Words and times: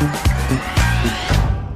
Thank 0.00 0.26
you. 0.26 0.29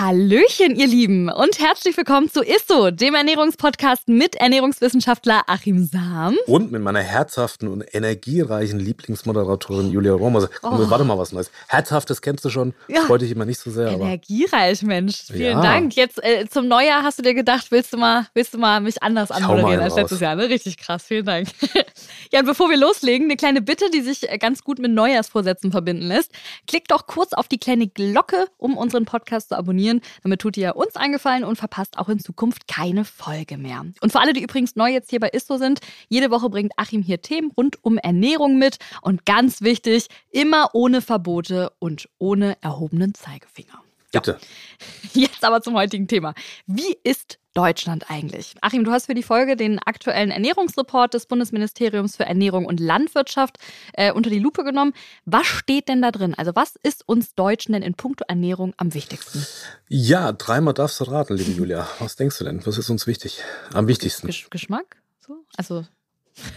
Hallöchen, 0.00 0.76
ihr 0.76 0.86
Lieben, 0.86 1.28
und 1.28 1.58
herzlich 1.58 1.94
willkommen 1.94 2.30
zu 2.30 2.40
ISSO, 2.42 2.90
dem 2.90 3.14
Ernährungspodcast 3.14 4.08
mit 4.08 4.34
Ernährungswissenschaftler 4.34 5.42
Achim 5.46 5.84
Sam. 5.84 6.38
Und 6.46 6.72
mit 6.72 6.80
meiner 6.80 7.02
herzhaften 7.02 7.68
und 7.68 7.84
energiereichen 7.94 8.80
Lieblingsmoderatorin 8.80 9.90
Julia 9.90 10.14
Romer. 10.14 10.48
Oh. 10.62 10.70
Warte 10.88 11.04
mal, 11.04 11.18
was 11.18 11.32
Neues. 11.32 11.50
Herzhaftes 11.68 12.22
kennst 12.22 12.46
du 12.46 12.48
schon, 12.48 12.72
ja. 12.88 13.02
freut 13.02 13.20
dich 13.20 13.30
immer 13.30 13.44
nicht 13.44 13.60
so 13.60 13.70
sehr. 13.70 13.88
Energiereich, 13.88 14.82
Mensch. 14.84 15.24
Vielen 15.26 15.58
ja. 15.58 15.60
Dank. 15.60 15.94
Jetzt 15.94 16.24
äh, 16.24 16.46
zum 16.48 16.66
Neujahr 16.66 17.02
hast 17.02 17.18
du 17.18 17.22
dir 17.22 17.34
gedacht, 17.34 17.66
willst 17.68 17.92
du 17.92 17.98
mal, 17.98 18.26
willst 18.32 18.54
du 18.54 18.58
mal 18.58 18.80
mich 18.80 19.02
anders 19.02 19.30
anmoderieren 19.30 19.80
als 19.80 19.96
letztes 19.96 20.20
Jahr, 20.20 20.34
ne? 20.34 20.48
Richtig 20.48 20.78
krass, 20.78 21.04
vielen 21.06 21.26
Dank. 21.26 21.48
ja, 22.32 22.40
und 22.40 22.46
bevor 22.46 22.70
wir 22.70 22.78
loslegen, 22.78 23.26
eine 23.26 23.36
kleine 23.36 23.60
Bitte, 23.60 23.90
die 23.90 24.00
sich 24.00 24.30
äh, 24.30 24.38
ganz 24.38 24.64
gut 24.64 24.78
mit 24.78 24.92
Neujahrsvorsätzen 24.92 25.72
verbinden 25.72 26.06
lässt. 26.06 26.32
Klickt 26.66 26.90
doch 26.90 27.06
kurz 27.06 27.34
auf 27.34 27.48
die 27.48 27.58
kleine 27.58 27.86
Glocke, 27.86 28.46
um 28.56 28.78
unseren 28.78 29.04
Podcast 29.04 29.50
zu 29.50 29.58
abonnieren 29.58 29.89
abonnieren. 29.90 30.00
Damit 30.22 30.40
tut 30.40 30.56
ihr 30.56 30.76
uns 30.76 30.96
eingefallen 30.96 31.44
und 31.44 31.56
verpasst 31.56 31.98
auch 31.98 32.08
in 32.08 32.18
Zukunft 32.18 32.68
keine 32.68 33.04
Folge 33.04 33.58
mehr. 33.58 33.84
Und 34.00 34.12
für 34.12 34.20
alle, 34.20 34.32
die 34.32 34.42
übrigens 34.42 34.76
neu 34.76 34.90
jetzt 34.90 35.10
hier 35.10 35.20
bei 35.20 35.28
Isto 35.28 35.58
sind, 35.58 35.80
jede 36.08 36.30
Woche 36.30 36.48
bringt 36.48 36.72
Achim 36.76 37.02
hier 37.02 37.20
Themen 37.20 37.50
rund 37.56 37.82
um 37.82 37.98
Ernährung 37.98 38.58
mit. 38.58 38.78
Und 39.02 39.26
ganz 39.26 39.62
wichtig, 39.62 40.06
immer 40.30 40.70
ohne 40.72 41.00
Verbote 41.00 41.72
und 41.78 42.08
ohne 42.18 42.56
erhobenen 42.62 43.14
Zeigefinger. 43.14 43.82
Bitte. 44.12 44.38
Jetzt 45.14 45.44
aber 45.44 45.62
zum 45.62 45.74
heutigen 45.74 46.08
Thema. 46.08 46.34
Wie 46.66 46.96
ist 47.04 47.38
Deutschland 47.54 48.10
eigentlich? 48.10 48.54
Achim, 48.60 48.84
du 48.84 48.90
hast 48.90 49.06
für 49.06 49.14
die 49.14 49.22
Folge 49.22 49.56
den 49.56 49.78
aktuellen 49.78 50.30
Ernährungsreport 50.30 51.14
des 51.14 51.26
Bundesministeriums 51.26 52.16
für 52.16 52.24
Ernährung 52.24 52.66
und 52.66 52.80
Landwirtschaft 52.80 53.58
äh, 53.92 54.12
unter 54.12 54.30
die 54.30 54.38
Lupe 54.38 54.64
genommen. 54.64 54.92
Was 55.24 55.46
steht 55.46 55.88
denn 55.88 56.02
da 56.02 56.10
drin? 56.10 56.34
Also 56.34 56.52
was 56.54 56.76
ist 56.82 57.08
uns 57.08 57.34
Deutschen 57.34 57.72
denn 57.72 57.82
in 57.82 57.94
puncto 57.94 58.24
Ernährung 58.28 58.72
am 58.76 58.94
wichtigsten? 58.94 59.44
Ja, 59.88 60.32
dreimal 60.32 60.74
darfst 60.74 61.00
du 61.00 61.04
raten, 61.04 61.36
liebe 61.36 61.50
Julia. 61.50 61.88
Was 61.98 62.16
denkst 62.16 62.38
du 62.38 62.44
denn? 62.44 62.64
Was 62.66 62.78
ist 62.78 62.90
uns 62.90 63.06
wichtig? 63.06 63.42
Am 63.72 63.88
wichtigsten? 63.88 64.26
Gesch 64.26 64.48
Geschmack? 64.50 64.96
So? 65.18 65.44
Also 65.56 65.84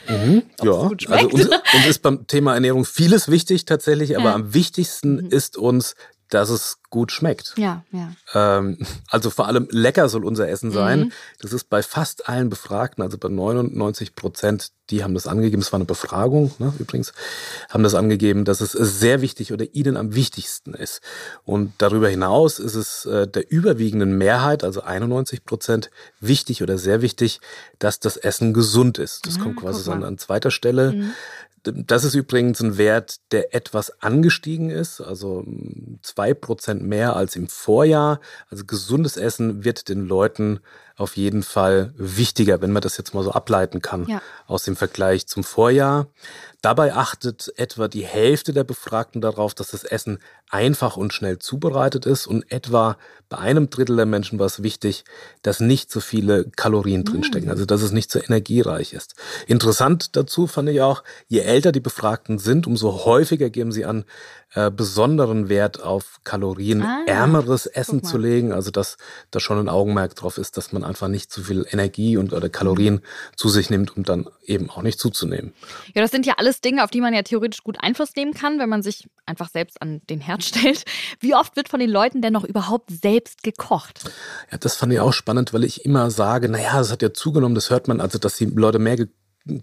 Mhm, 0.07 0.43
ja, 0.63 0.71
also 0.71 1.29
uns, 1.29 1.47
uns, 1.47 1.85
ist 1.87 2.01
beim 2.01 2.27
Thema 2.27 2.53
Ernährung 2.53 2.85
vieles 2.85 3.29
wichtig 3.29 3.65
tatsächlich, 3.65 4.17
aber 4.17 4.29
ja. 4.29 4.35
am 4.35 4.53
wichtigsten 4.53 5.15
mhm. 5.15 5.29
ist 5.29 5.57
uns 5.57 5.95
dass 6.33 6.49
es 6.49 6.79
gut 6.89 7.11
schmeckt. 7.11 7.53
Ja, 7.57 7.83
ja. 7.91 8.11
Ähm, 8.33 8.77
also 9.09 9.29
vor 9.29 9.47
allem 9.47 9.67
lecker 9.71 10.09
soll 10.09 10.25
unser 10.25 10.47
Essen 10.47 10.71
sein. 10.71 10.99
Mhm. 10.99 11.11
Das 11.41 11.53
ist 11.53 11.69
bei 11.69 11.81
fast 11.81 12.29
allen 12.29 12.49
Befragten, 12.49 13.03
also 13.03 13.17
bei 13.17 13.29
99 13.29 14.15
Prozent, 14.15 14.71
die 14.89 15.03
haben 15.03 15.13
das 15.13 15.27
angegeben, 15.27 15.61
es 15.61 15.71
war 15.71 15.77
eine 15.77 15.85
Befragung 15.85 16.53
ne, 16.59 16.73
übrigens, 16.77 17.13
haben 17.69 17.83
das 17.83 17.95
angegeben, 17.95 18.45
dass 18.45 18.61
es 18.61 18.73
sehr 18.73 19.21
wichtig 19.21 19.53
oder 19.53 19.73
ihnen 19.73 19.97
am 19.97 20.13
wichtigsten 20.13 20.73
ist. 20.73 21.01
Und 21.45 21.73
darüber 21.77 22.09
hinaus 22.09 22.59
ist 22.59 22.75
es 22.75 23.05
äh, 23.05 23.27
der 23.27 23.49
überwiegenden 23.49 24.17
Mehrheit, 24.17 24.63
also 24.63 24.81
91 24.81 25.45
Prozent, 25.45 25.89
wichtig 26.19 26.61
oder 26.61 26.77
sehr 26.77 27.01
wichtig, 27.01 27.39
dass 27.79 27.99
das 27.99 28.17
Essen 28.17 28.53
gesund 28.53 28.97
ist. 28.97 29.25
Das 29.25 29.37
mhm, 29.37 29.43
kommt 29.43 29.55
quasi 29.57 29.89
an, 29.89 30.03
an 30.03 30.17
zweiter 30.17 30.51
Stelle. 30.51 30.91
Mhm. 30.91 31.13
Das 31.63 32.03
ist 32.03 32.13
übrigens 32.13 32.61
ein 32.61 32.77
Wert, 32.77 33.31
der 33.31 33.55
etwas 33.55 34.01
angestiegen 34.01 34.69
ist, 34.69 34.99
also 34.99 35.45
zwei 36.01 36.33
Prozent 36.33 36.83
mehr 36.83 37.15
als 37.15 37.37
im 37.37 37.47
Vorjahr. 37.47 38.19
Also 38.49 38.65
gesundes 38.65 39.15
Essen 39.15 39.63
wird 39.63 39.87
den 39.87 40.05
Leuten 40.05 40.59
auf 40.95 41.17
jeden 41.17 41.43
Fall 41.43 41.93
wichtiger, 41.97 42.61
wenn 42.61 42.71
man 42.71 42.81
das 42.81 42.97
jetzt 42.97 43.13
mal 43.13 43.23
so 43.23 43.31
ableiten 43.31 43.81
kann 43.81 44.07
ja. 44.07 44.21
aus 44.45 44.63
dem 44.63 44.75
Vergleich 44.75 45.27
zum 45.27 45.43
Vorjahr. 45.43 46.07
Dabei 46.61 46.93
achtet 46.93 47.51
etwa 47.57 47.89
die 47.89 48.05
Hälfte 48.05 48.53
der 48.53 48.63
Befragten 48.63 49.19
darauf, 49.19 49.53
dass 49.53 49.71
das 49.71 49.83
Essen 49.83 50.19
einfach 50.49 50.95
und 50.95 51.11
schnell 51.11 51.39
zubereitet 51.39 52.05
ist 52.05 52.25
und 52.25 52.49
etwa 52.51 52.97
bei 53.27 53.37
einem 53.37 53.69
Drittel 53.69 53.97
der 53.97 54.05
Menschen 54.05 54.39
war 54.39 54.45
es 54.45 54.63
wichtig, 54.63 55.03
dass 55.41 55.59
nicht 55.59 55.91
so 55.91 55.99
viele 55.99 56.45
Kalorien 56.55 57.01
mm. 57.01 57.05
drinstecken, 57.05 57.49
also 57.49 57.65
dass 57.65 57.81
es 57.81 57.91
nicht 57.91 58.11
so 58.11 58.19
energiereich 58.19 58.93
ist. 58.93 59.15
Interessant 59.47 60.15
dazu 60.15 60.47
fand 60.47 60.69
ich 60.69 60.81
auch, 60.81 61.03
je 61.27 61.39
älter 61.39 61.71
die 61.71 61.79
Befragten 61.79 62.37
sind, 62.37 62.65
umso 62.65 63.03
häufiger 63.03 63.49
geben 63.49 63.71
sie 63.71 63.83
an, 63.83 64.05
äh, 64.55 64.69
besonderen 64.69 65.49
Wert 65.49 65.81
auf 65.81 66.19
kalorienärmeres 66.23 67.67
ah, 67.67 67.71
Essen 67.73 68.03
zu 68.03 68.17
legen, 68.17 68.51
also 68.53 68.69
dass 68.69 68.97
da 69.31 69.39
schon 69.39 69.57
ein 69.57 69.67
Augenmerk 69.67 70.15
drauf 70.15 70.37
ist, 70.37 70.57
dass 70.57 70.71
man 70.71 70.83
einfach 70.83 71.07
nicht 71.07 71.31
zu 71.31 71.43
viel 71.43 71.65
Energie 71.71 72.17
und 72.17 72.33
oder 72.33 72.49
Kalorien 72.49 73.01
zu 73.35 73.49
sich 73.49 73.69
nimmt, 73.69 73.97
um 73.97 74.03
dann 74.03 74.27
eben 74.45 74.69
auch 74.69 74.83
nicht 74.83 74.99
zuzunehmen. 74.99 75.53
Ja, 75.95 76.01
das 76.01 76.11
sind 76.11 76.25
ja 76.25 76.35
alles 76.37 76.61
Dinge, 76.61 76.83
auf 76.83 76.91
die 76.91 77.01
man 77.01 77.13
ja 77.13 77.23
theoretisch 77.23 77.63
gut 77.63 77.77
Einfluss 77.81 78.15
nehmen 78.15 78.33
kann, 78.33 78.59
wenn 78.59 78.69
man 78.69 78.83
sich 78.83 79.07
einfach 79.25 79.49
selbst 79.49 79.81
an 79.81 80.01
den 80.09 80.19
Herd 80.19 80.43
stellt. 80.43 80.83
Wie 81.19 81.33
oft 81.33 81.55
wird 81.55 81.69
von 81.69 81.79
den 81.79 81.89
Leuten 81.89 82.21
denn 82.21 82.33
noch 82.33 82.43
überhaupt 82.43 82.91
selbst 82.91 83.43
gekocht? 83.43 84.01
Ja, 84.51 84.57
das 84.59 84.75
fand 84.75 84.93
ich 84.93 84.99
auch 84.99 85.13
spannend, 85.13 85.53
weil 85.53 85.63
ich 85.63 85.83
immer 85.85 86.11
sage, 86.11 86.49
naja, 86.49 86.77
das 86.77 86.91
hat 86.91 87.01
ja 87.01 87.13
zugenommen, 87.13 87.55
das 87.55 87.69
hört 87.69 87.87
man, 87.87 88.01
also 88.01 88.19
dass 88.19 88.35
die 88.37 88.45
Leute 88.45 88.79
mehr 88.79 88.97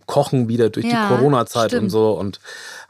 kochen 0.06 0.48
wieder 0.48 0.68
durch 0.68 0.86
ja, 0.86 1.08
die 1.08 1.14
Corona-Zeit 1.14 1.74
und 1.74 1.90
so. 1.90 2.12
Und 2.12 2.40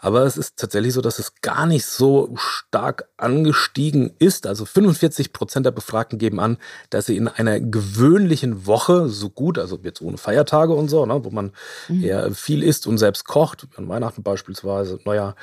aber 0.00 0.24
es 0.24 0.36
ist 0.36 0.56
tatsächlich 0.56 0.94
so, 0.94 1.00
dass 1.00 1.18
es 1.18 1.40
gar 1.40 1.66
nicht 1.66 1.86
so 1.86 2.30
stark 2.36 3.08
angestiegen 3.16 4.12
ist. 4.18 4.46
Also 4.46 4.64
45 4.64 5.32
Prozent 5.32 5.66
der 5.66 5.70
Befragten 5.70 6.18
geben 6.18 6.40
an, 6.40 6.56
dass 6.88 7.06
sie 7.06 7.16
in 7.16 7.28
einer 7.28 7.60
gewöhnlichen 7.60 8.66
Woche 8.66 9.08
so 9.08 9.30
gut, 9.30 9.58
also 9.58 9.78
jetzt 9.82 10.00
ohne 10.00 10.18
Feiertage 10.18 10.72
und 10.72 10.88
so, 10.88 11.06
ne, 11.06 11.24
wo 11.24 11.30
man 11.30 11.52
mhm. 11.88 12.02
eher 12.02 12.32
viel 12.32 12.62
isst 12.62 12.86
und 12.86 12.98
selbst 12.98 13.24
kocht, 13.24 13.68
an 13.76 13.88
Weihnachten 13.88 14.22
beispielsweise, 14.22 14.98
naja, 15.04 15.34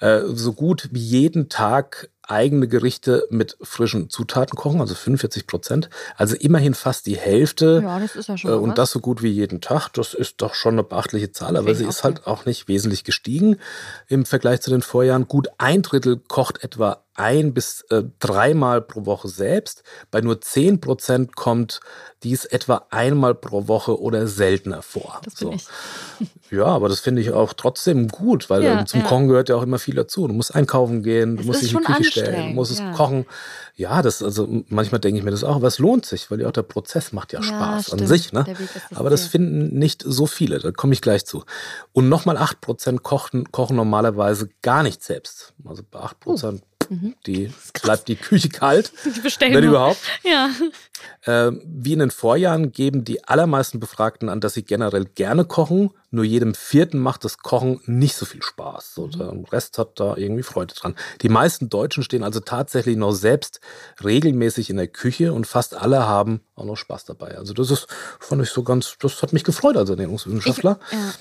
äh, 0.00 0.20
so 0.32 0.52
gut 0.52 0.88
wie 0.92 1.00
jeden 1.00 1.48
Tag 1.48 2.08
eigene 2.26 2.68
Gerichte 2.68 3.26
mit 3.30 3.56
frischen 3.62 4.10
Zutaten 4.10 4.56
kochen, 4.56 4.80
also 4.80 4.94
45 4.94 5.46
Prozent. 5.46 5.90
Also 6.16 6.36
immerhin 6.36 6.74
fast 6.74 7.06
die 7.06 7.16
Hälfte. 7.16 7.80
Ja, 7.82 7.98
das 7.98 8.16
ist 8.16 8.28
ja 8.28 8.36
schon. 8.36 8.50
Äh, 8.50 8.54
und 8.54 8.70
was. 8.70 8.76
das 8.76 8.90
so 8.90 9.00
gut 9.00 9.22
wie 9.22 9.30
jeden 9.30 9.60
Tag. 9.60 9.88
Das 9.90 10.14
ist 10.14 10.42
doch 10.42 10.54
schon 10.54 10.74
eine 10.74 10.84
beachtliche 10.84 11.32
Zahl, 11.32 11.56
aber 11.56 11.74
sie 11.74 11.84
ist 11.84 12.04
halt 12.04 12.26
auch 12.26 12.46
nicht 12.46 12.68
wesentlich 12.68 13.04
gestiegen 13.04 13.56
im 14.08 14.26
Vergleich 14.26 14.60
zu 14.60 14.70
den 14.70 14.82
Vorjahren. 14.82 15.28
Gut 15.28 15.48
ein 15.58 15.82
Drittel 15.82 16.16
kocht 16.16 16.62
etwa 16.62 17.05
ein 17.16 17.54
bis 17.54 17.82
äh, 17.90 18.02
dreimal 18.18 18.82
pro 18.82 19.06
Woche 19.06 19.28
selbst. 19.28 19.82
Bei 20.10 20.20
nur 20.20 20.40
10 20.40 20.80
Prozent 20.80 21.36
kommt 21.36 21.80
dies 22.22 22.44
etwa 22.44 22.86
einmal 22.90 23.34
pro 23.34 23.68
Woche 23.68 24.00
oder 24.00 24.26
seltener 24.26 24.82
vor. 24.82 25.20
Das 25.24 25.34
so. 25.34 25.52
ich. 25.52 25.66
Ja, 26.48 26.66
aber 26.66 26.88
das 26.88 27.00
finde 27.00 27.20
ich 27.20 27.32
auch 27.32 27.54
trotzdem 27.54 28.06
gut, 28.06 28.48
weil 28.50 28.62
ja, 28.62 28.86
zum 28.86 29.00
ja. 29.00 29.06
Kochen 29.08 29.26
gehört 29.26 29.48
ja 29.48 29.56
auch 29.56 29.64
immer 29.64 29.80
viel 29.80 29.96
dazu. 29.96 30.28
Du 30.28 30.32
musst 30.32 30.54
einkaufen 30.54 31.02
gehen, 31.02 31.34
du 31.34 31.40
es 31.40 31.46
musst 31.48 31.62
dich 31.62 31.72
in 31.72 31.80
die 31.80 31.84
Küche 31.84 32.04
stellen, 32.04 32.50
du 32.50 32.54
musst 32.54 32.78
ja. 32.78 32.92
es 32.92 32.96
kochen. 32.96 33.26
Ja, 33.74 34.00
das, 34.00 34.22
also 34.22 34.46
manchmal 34.68 35.00
denke 35.00 35.18
ich 35.18 35.24
mir 35.24 35.32
das 35.32 35.42
auch, 35.42 35.56
aber 35.56 35.66
es 35.66 35.80
lohnt 35.80 36.06
sich, 36.06 36.30
weil 36.30 36.40
ja 36.40 36.46
auch 36.46 36.52
der 36.52 36.62
Prozess 36.62 37.12
macht 37.12 37.32
ja, 37.32 37.42
Spaß 37.42 37.92
an 37.92 38.06
sich. 38.06 38.32
Ne? 38.32 38.44
Das 38.46 38.96
aber 38.96 39.10
das 39.10 39.26
finden 39.26 39.76
nicht 39.76 40.04
so 40.06 40.26
viele, 40.26 40.60
da 40.60 40.70
komme 40.70 40.92
ich 40.92 41.02
gleich 41.02 41.26
zu. 41.26 41.42
Und 41.92 42.08
nochmal 42.08 42.36
8 42.36 42.60
Prozent 42.60 43.02
kochen, 43.02 43.50
kochen 43.50 43.74
normalerweise 43.74 44.48
gar 44.62 44.84
nicht 44.84 45.02
selbst. 45.02 45.52
Also 45.64 45.82
bei 45.90 45.98
8 45.98 46.20
Prozent. 46.20 46.62
Uh 46.62 46.75
Mhm. 46.88 47.14
Die 47.26 47.52
bleibt 47.82 48.08
die 48.08 48.16
Küche 48.16 48.48
kalt. 48.48 48.92
Die 49.04 49.20
bestellen 49.20 49.54
Wenn 49.54 49.64
überhaupt. 49.64 49.98
Ja. 50.24 50.50
Äh, 51.22 51.52
wie 51.64 51.92
in 51.92 51.98
den 51.98 52.10
Vorjahren 52.10 52.72
geben 52.72 53.04
die 53.04 53.24
allermeisten 53.24 53.80
Befragten 53.80 54.28
an, 54.28 54.40
dass 54.40 54.54
sie 54.54 54.64
generell 54.64 55.04
gerne 55.04 55.44
kochen. 55.44 55.90
Nur 56.10 56.24
jedem 56.24 56.54
Vierten 56.54 56.98
macht 56.98 57.24
das 57.24 57.38
Kochen 57.38 57.80
nicht 57.84 58.16
so 58.16 58.24
viel 58.24 58.42
Spaß. 58.42 58.94
So, 58.94 59.08
der 59.08 59.32
Rest 59.52 59.78
hat 59.78 60.00
da 60.00 60.16
irgendwie 60.16 60.42
Freude 60.42 60.74
dran. 60.74 60.94
Die 61.22 61.28
meisten 61.28 61.68
Deutschen 61.68 62.02
stehen 62.02 62.22
also 62.22 62.40
tatsächlich 62.40 62.96
noch 62.96 63.12
selbst 63.12 63.60
regelmäßig 64.02 64.70
in 64.70 64.76
der 64.76 64.88
Küche 64.88 65.32
und 65.32 65.46
fast 65.46 65.74
alle 65.74 66.06
haben 66.06 66.40
auch 66.54 66.64
noch 66.64 66.76
Spaß 66.76 67.04
dabei. 67.04 67.36
Also 67.36 67.52
das 67.52 67.70
ist, 67.70 67.86
fand 68.20 68.42
ich 68.42 68.50
so 68.50 68.62
ganz, 68.62 68.96
das 69.00 69.22
hat 69.22 69.32
mich 69.32 69.44
gefreut 69.44 69.76
als 69.76 69.90
Ernährungswissenschaftler. 69.90 70.78
Ich, 70.90 70.92
ja 70.92 71.14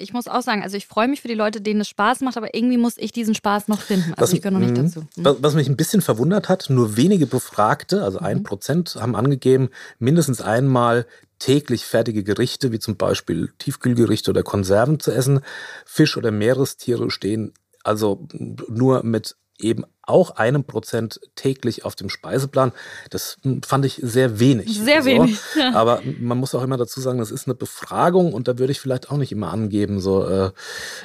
ich 0.00 0.12
muss 0.12 0.28
auch 0.28 0.42
sagen, 0.42 0.62
also 0.62 0.76
ich 0.76 0.86
freue 0.86 1.08
mich 1.08 1.20
für 1.20 1.28
die 1.28 1.34
Leute, 1.34 1.60
denen 1.60 1.80
es 1.80 1.88
Spaß 1.88 2.20
macht, 2.20 2.36
aber 2.36 2.54
irgendwie 2.54 2.78
muss 2.78 2.94
ich 2.96 3.12
diesen 3.12 3.34
Spaß 3.34 3.68
noch 3.68 3.80
finden. 3.80 4.12
Also 4.16 4.22
was, 4.22 4.32
ich 4.32 4.42
gehöre 4.42 4.58
noch 4.58 4.66
nicht 4.66 4.76
dazu. 4.76 5.06
Was 5.16 5.54
mich 5.54 5.68
ein 5.68 5.76
bisschen 5.76 6.02
verwundert 6.02 6.48
hat, 6.48 6.70
nur 6.70 6.96
wenige 6.96 7.26
Befragte, 7.26 8.02
also 8.02 8.18
ein 8.18 8.38
mhm. 8.38 8.42
Prozent, 8.44 8.96
haben 8.98 9.14
angegeben, 9.14 9.68
mindestens 9.98 10.40
einmal 10.40 11.06
täglich 11.38 11.84
fertige 11.84 12.22
Gerichte, 12.22 12.72
wie 12.72 12.78
zum 12.78 12.96
Beispiel 12.96 13.52
Tiefkühlgerichte 13.58 14.30
oder 14.30 14.42
Konserven 14.42 15.00
zu 15.00 15.10
essen. 15.12 15.40
Fisch 15.86 16.16
oder 16.16 16.30
Meerestiere 16.30 17.10
stehen 17.10 17.52
also 17.82 18.26
nur 18.68 19.02
mit 19.04 19.36
eben 19.62 19.84
auch 20.02 20.30
einem 20.32 20.64
Prozent 20.64 21.20
täglich 21.36 21.84
auf 21.84 21.94
dem 21.94 22.08
Speiseplan. 22.08 22.72
Das 23.10 23.38
fand 23.64 23.84
ich 23.84 24.00
sehr 24.02 24.40
wenig. 24.40 24.78
Sehr 24.78 25.02
so. 25.02 25.08
wenig. 25.08 25.38
Ja. 25.56 25.74
Aber 25.74 26.02
man 26.20 26.38
muss 26.38 26.54
auch 26.54 26.62
immer 26.62 26.76
dazu 26.76 27.00
sagen, 27.00 27.18
das 27.18 27.30
ist 27.30 27.46
eine 27.46 27.54
Befragung 27.54 28.32
und 28.32 28.48
da 28.48 28.58
würde 28.58 28.72
ich 28.72 28.80
vielleicht 28.80 29.10
auch 29.10 29.16
nicht 29.16 29.32
immer 29.32 29.52
angeben, 29.52 30.00
so, 30.00 30.26
äh, 30.26 30.50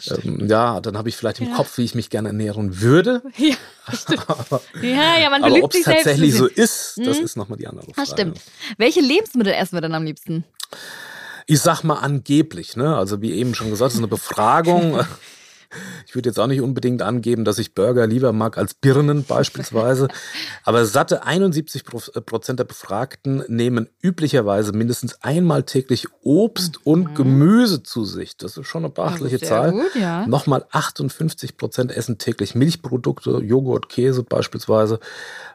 ähm, 0.07 0.47
ja, 0.47 0.81
dann 0.81 0.97
habe 0.97 1.09
ich 1.09 1.15
vielleicht 1.15 1.39
im 1.39 1.49
ja. 1.49 1.55
Kopf, 1.55 1.77
wie 1.77 1.83
ich 1.83 1.95
mich 1.95 2.09
gerne 2.09 2.29
ernähren 2.29 2.81
würde. 2.81 3.21
Ja, 3.37 3.55
aber, 4.27 4.61
ja, 4.81 5.19
ja, 5.19 5.29
man 5.29 5.43
aber 5.43 5.61
ob 5.61 5.73
es 5.73 5.83
tatsächlich 5.83 6.33
so 6.33 6.47
ist, 6.47 6.97
das 6.97 7.19
mhm. 7.19 7.25
ist 7.25 7.37
nochmal 7.37 7.59
die 7.59 7.67
andere 7.67 7.85
Frage. 7.85 7.95
Das 7.97 8.09
stimmt. 8.09 8.41
Welche 8.77 8.99
Lebensmittel 8.99 9.53
essen 9.53 9.75
wir 9.75 9.81
denn 9.81 9.93
am 9.93 10.03
liebsten? 10.03 10.43
Ich 11.45 11.59
sag 11.59 11.83
mal 11.83 11.95
angeblich, 11.95 12.75
ne? 12.75 12.95
Also 12.95 13.21
wie 13.21 13.33
eben 13.33 13.53
schon 13.53 13.69
gesagt, 13.69 13.89
es 13.89 13.95
ist 13.95 13.99
eine 13.99 14.07
Befragung. 14.07 15.05
Ich 16.07 16.15
würde 16.15 16.29
jetzt 16.29 16.39
auch 16.39 16.47
nicht 16.47 16.61
unbedingt 16.61 17.01
angeben, 17.01 17.45
dass 17.45 17.59
ich 17.59 17.73
Burger 17.73 18.07
lieber 18.07 18.31
mag 18.33 18.57
als 18.57 18.73
Birnen 18.73 19.23
beispielsweise. 19.23 20.07
Aber 20.63 20.85
satte 20.85 21.23
71 21.23 21.83
äh, 22.15 22.21
Prozent 22.21 22.59
der 22.59 22.65
Befragten 22.65 23.43
nehmen 23.47 23.89
üblicherweise 24.01 24.73
mindestens 24.73 25.21
einmal 25.21 25.63
täglich 25.63 26.07
Obst 26.21 26.77
mhm. 26.77 26.91
und 26.91 27.15
Gemüse 27.15 27.83
zu 27.83 28.05
sich. 28.05 28.37
Das 28.37 28.57
ist 28.57 28.67
schon 28.67 28.85
eine 28.85 28.93
beachtliche 28.93 29.39
Zahl. 29.39 29.71
Gut, 29.71 29.95
ja. 29.95 30.25
Nochmal 30.27 30.65
58 30.71 31.57
Prozent 31.57 31.91
essen 31.91 32.17
täglich 32.17 32.55
Milchprodukte, 32.55 33.39
Joghurt, 33.43 33.89
Käse 33.89 34.23
beispielsweise. 34.23 34.99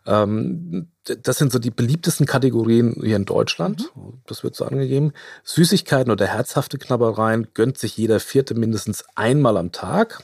Ähm, 0.06 0.88
das 1.04 1.38
sind 1.38 1.50
so 1.50 1.58
die 1.58 1.70
beliebtesten 1.70 2.26
Kategorien 2.26 2.94
hier 3.02 3.16
in 3.16 3.24
Deutschland. 3.24 3.90
Mhm. 3.94 4.20
Das 4.26 4.44
wird 4.44 4.54
so 4.54 4.64
angegeben. 4.64 5.12
Süßigkeiten 5.44 6.12
oder 6.12 6.26
herzhafte 6.26 6.78
Knabbereien 6.78 7.48
gönnt 7.54 7.78
sich 7.78 7.96
jeder 7.96 8.20
Vierte 8.20 8.54
mindestens 8.54 9.04
einmal 9.14 9.56
am 9.56 9.72
Tag. 9.72 10.22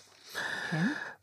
Okay. 0.69 0.83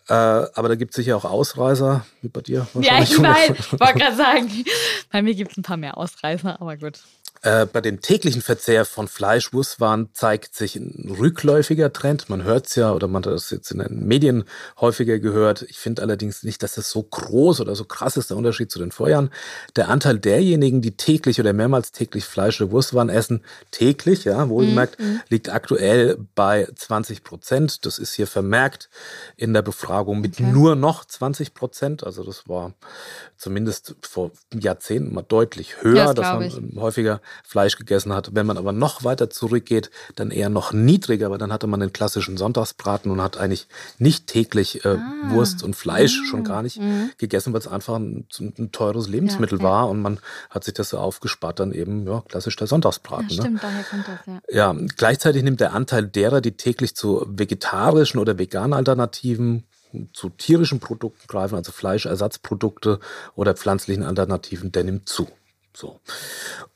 Äh, 0.10 0.14
aber 0.14 0.68
da 0.68 0.76
gibt 0.76 0.92
es 0.92 0.98
sicher 0.98 1.16
auch 1.16 1.26
Ausreißer, 1.26 2.06
wie 2.22 2.28
bei 2.28 2.42
dir. 2.42 2.68
Ja, 2.80 3.02
ich 3.02 3.18
weiß. 3.18 3.52
Ich 3.58 3.72
wollte 3.80 4.00
gerade 4.00 4.16
sagen, 4.16 4.50
bei 5.12 5.22
mir 5.22 5.34
gibt 5.34 5.52
es 5.52 5.58
ein 5.58 5.64
paar 5.64 5.78
mehr 5.78 5.98
Ausreißer, 5.98 6.60
aber 6.60 6.78
gut. 6.78 7.00
Äh, 7.44 7.66
bei 7.66 7.82
dem 7.82 8.00
täglichen 8.00 8.42
Verzehr 8.42 8.86
von 8.86 9.10
Fleisch, 9.10 9.52
Wurstwaren 9.52 10.08
zeigt 10.14 10.56
sich 10.56 10.78
ein 10.78 11.14
rückläufiger 11.20 11.92
Trend. 11.92 12.30
Man 12.30 12.44
hört 12.44 12.68
es 12.68 12.76
ja 12.76 12.94
oder 12.94 13.10
man 13.10 13.22
hat 13.22 13.34
das 13.34 13.50
jetzt 13.50 13.70
in 13.70 13.80
den 13.80 14.08
Medien 14.08 14.46
häufiger 14.80 15.20
gehört. 15.20 15.64
Ich 15.64 15.78
finde 15.78 16.04
allerdings 16.04 16.44
nicht, 16.44 16.64
dass 16.64 16.76
das 16.76 16.90
so 16.90 17.04
groß 17.04 17.60
oder 17.60 17.76
so 17.76 17.84
krass 17.84 18.16
ist, 18.16 18.30
der 18.30 18.38
Unterschied 18.38 18.72
zu 18.72 18.80
den 18.80 18.94
Vorjahren. 18.94 19.30
Der 19.76 19.90
Anteil 19.90 20.20
derjenigen, 20.20 20.82
die 20.82 20.96
täglich 20.96 21.38
oder 21.42 21.52
mehrmals 21.52 21.92
täglich 21.92 22.24
Fleisch 22.24 22.62
oder 22.62 22.72
Wurstwaren 22.72 23.10
essen, 23.10 23.44
täglich, 23.72 24.24
ja, 24.24 24.48
wohlgemerkt, 24.48 25.02
mhm. 25.02 25.20
liegt 25.28 25.50
aktuell 25.50 26.18
bei 26.36 26.70
20 26.74 27.26
Prozent. 27.26 27.86
Das 27.86 28.00
ist 28.00 28.14
hier 28.14 28.28
vermerkt 28.28 28.90
in 29.36 29.54
der 29.54 29.64
Befragung 29.64 29.93
mit 30.02 30.40
okay. 30.40 30.44
nur 30.44 30.76
noch 30.76 31.06
20 31.06 31.54
Prozent. 31.54 32.04
Also 32.04 32.24
das 32.24 32.48
war 32.48 32.74
zumindest 33.38 33.96
vor 34.02 34.32
Jahrzehnten 34.54 35.14
mal 35.14 35.22
deutlich 35.22 35.82
höher, 35.82 35.96
ja, 35.96 36.14
das 36.14 36.16
dass 36.16 36.34
man 36.34 36.70
ich. 36.70 36.80
häufiger 36.80 37.22
Fleisch 37.44 37.78
gegessen 37.78 38.14
hat. 38.14 38.34
Wenn 38.34 38.46
man 38.46 38.58
aber 38.58 38.72
noch 38.72 39.04
weiter 39.04 39.30
zurückgeht, 39.30 39.92
dann 40.16 40.32
eher 40.32 40.50
noch 40.50 40.72
niedriger, 40.72 41.30
weil 41.30 41.38
dann 41.38 41.52
hatte 41.52 41.68
man 41.68 41.80
den 41.80 41.94
klassischen 41.94 42.38
Sonntagsbraten 42.38 43.12
und 43.12 43.22
hat 43.22 43.38
eigentlich 43.38 43.68
nicht 44.00 44.28
täglich 44.28 44.86
äh, 44.86 44.98
ah. 44.98 45.12
Wurst 45.30 45.64
und 45.64 45.76
Fleisch 45.76 46.20
mmh. 46.20 46.26
schon 46.28 46.44
gar 46.44 46.64
nicht 46.64 46.80
mmh. 46.80 47.12
gegessen, 47.18 47.54
weil 47.54 47.60
es 47.60 47.68
einfach 47.68 47.96
ein, 47.96 48.28
ein, 48.40 48.72
teures 48.72 49.08
Lebensmittel 49.08 49.60
ja, 49.60 49.66
okay. 49.66 49.74
war 49.74 49.90
und 49.90 50.02
man 50.02 50.20
hat 50.50 50.64
sich 50.64 50.74
das 50.74 50.90
so 50.90 50.98
aufgespart, 50.98 51.60
dann 51.60 51.74
eben 51.74 52.08
ja, 52.08 52.24
klassisch 52.28 52.56
der 52.56 52.68
Sonntagsbraten. 52.68 53.30
Ja, 53.30 53.36
ne? 53.36 53.42
stimmt, 53.42 53.56
ne? 53.56 53.60
daher 53.62 53.84
kommt 53.84 54.08
das, 54.08 54.26
ja. 54.26 54.74
Ja, 54.74 54.86
gleichzeitig 54.96 55.44
nimmt 55.44 55.60
der 55.60 55.74
Anteil 55.74 56.08
derer, 56.08 56.42
die 56.42 56.54
täglich 56.54 56.96
zu 56.96 57.26
vegetarischen 57.28 58.20
oder 58.20 58.38
veganen 58.38 58.74
Alternativen 58.74 59.66
zu 60.14 60.30
tierischen 60.30 60.80
Produkten 60.80 61.28
greifen, 61.28 61.56
also 61.56 61.72
Fleischersatzprodukte 61.72 63.00
oder 63.36 63.54
pflanzlichen 63.54 64.04
Alternativen, 64.04 64.72
der 64.72 64.84
nimmt 64.84 65.08
zu. 65.08 65.28
So. 65.76 66.00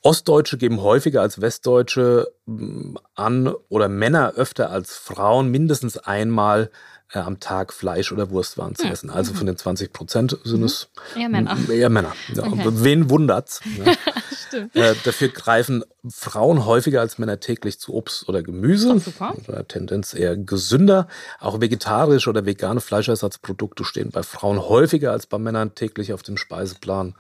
Ostdeutsche 0.02 0.58
geben 0.58 0.82
häufiger 0.82 1.22
als 1.22 1.40
Westdeutsche 1.40 2.32
mm, 2.46 2.96
an 3.14 3.54
oder 3.70 3.90
Männer 3.90 4.34
öfter 4.36 4.72
als 4.72 4.96
Frauen 4.96 5.50
mindestens 5.52 5.98
einmal 6.00 6.72
äh, 7.14 7.20
am 7.20 7.40
Tag 7.40 7.74
Fleisch 7.74 8.12
oder 8.12 8.32
Wurstwaren 8.32 8.76
zu 8.76 8.88
essen. 8.88 9.10
Also 9.10 9.34
von 9.34 9.46
den 9.46 9.56
20 9.58 9.94
Prozent 9.94 10.38
sind 10.44 10.64
es 10.64 10.90
mhm. 11.14 11.22
eher 11.22 11.30
Männer. 11.30 11.58
Eher 11.70 11.90
Männer. 11.90 12.14
Ja. 12.34 12.44
Okay. 12.44 12.66
Wen 12.66 13.10
wundert's? 13.10 13.62
Ja. 13.78 13.94
Äh, 14.74 14.96
dafür 15.04 15.30
greifen 15.30 15.84
Frauen 16.10 16.66
häufiger 16.66 17.02
als 17.02 17.18
Männer 17.18 17.40
täglich 17.40 17.80
zu 17.80 17.94
Obst 17.94 18.28
oder 18.30 18.44
Gemüse. 18.44 19.02
Oder 19.48 19.68
Tendenz 19.68 20.14
eher 20.14 20.38
gesünder. 20.38 21.08
Auch 21.40 21.62
vegetarische 21.62 22.30
oder 22.30 22.46
vegane 22.46 22.82
Fleischersatzprodukte 22.82 23.84
stehen 23.84 24.10
bei 24.12 24.24
Frauen 24.24 24.60
häufiger 24.60 25.12
als 25.12 25.26
bei 25.26 25.38
Männern 25.38 25.76
täglich 25.76 26.14
auf 26.14 26.24
dem 26.24 26.38
Speiseplan. 26.38 27.16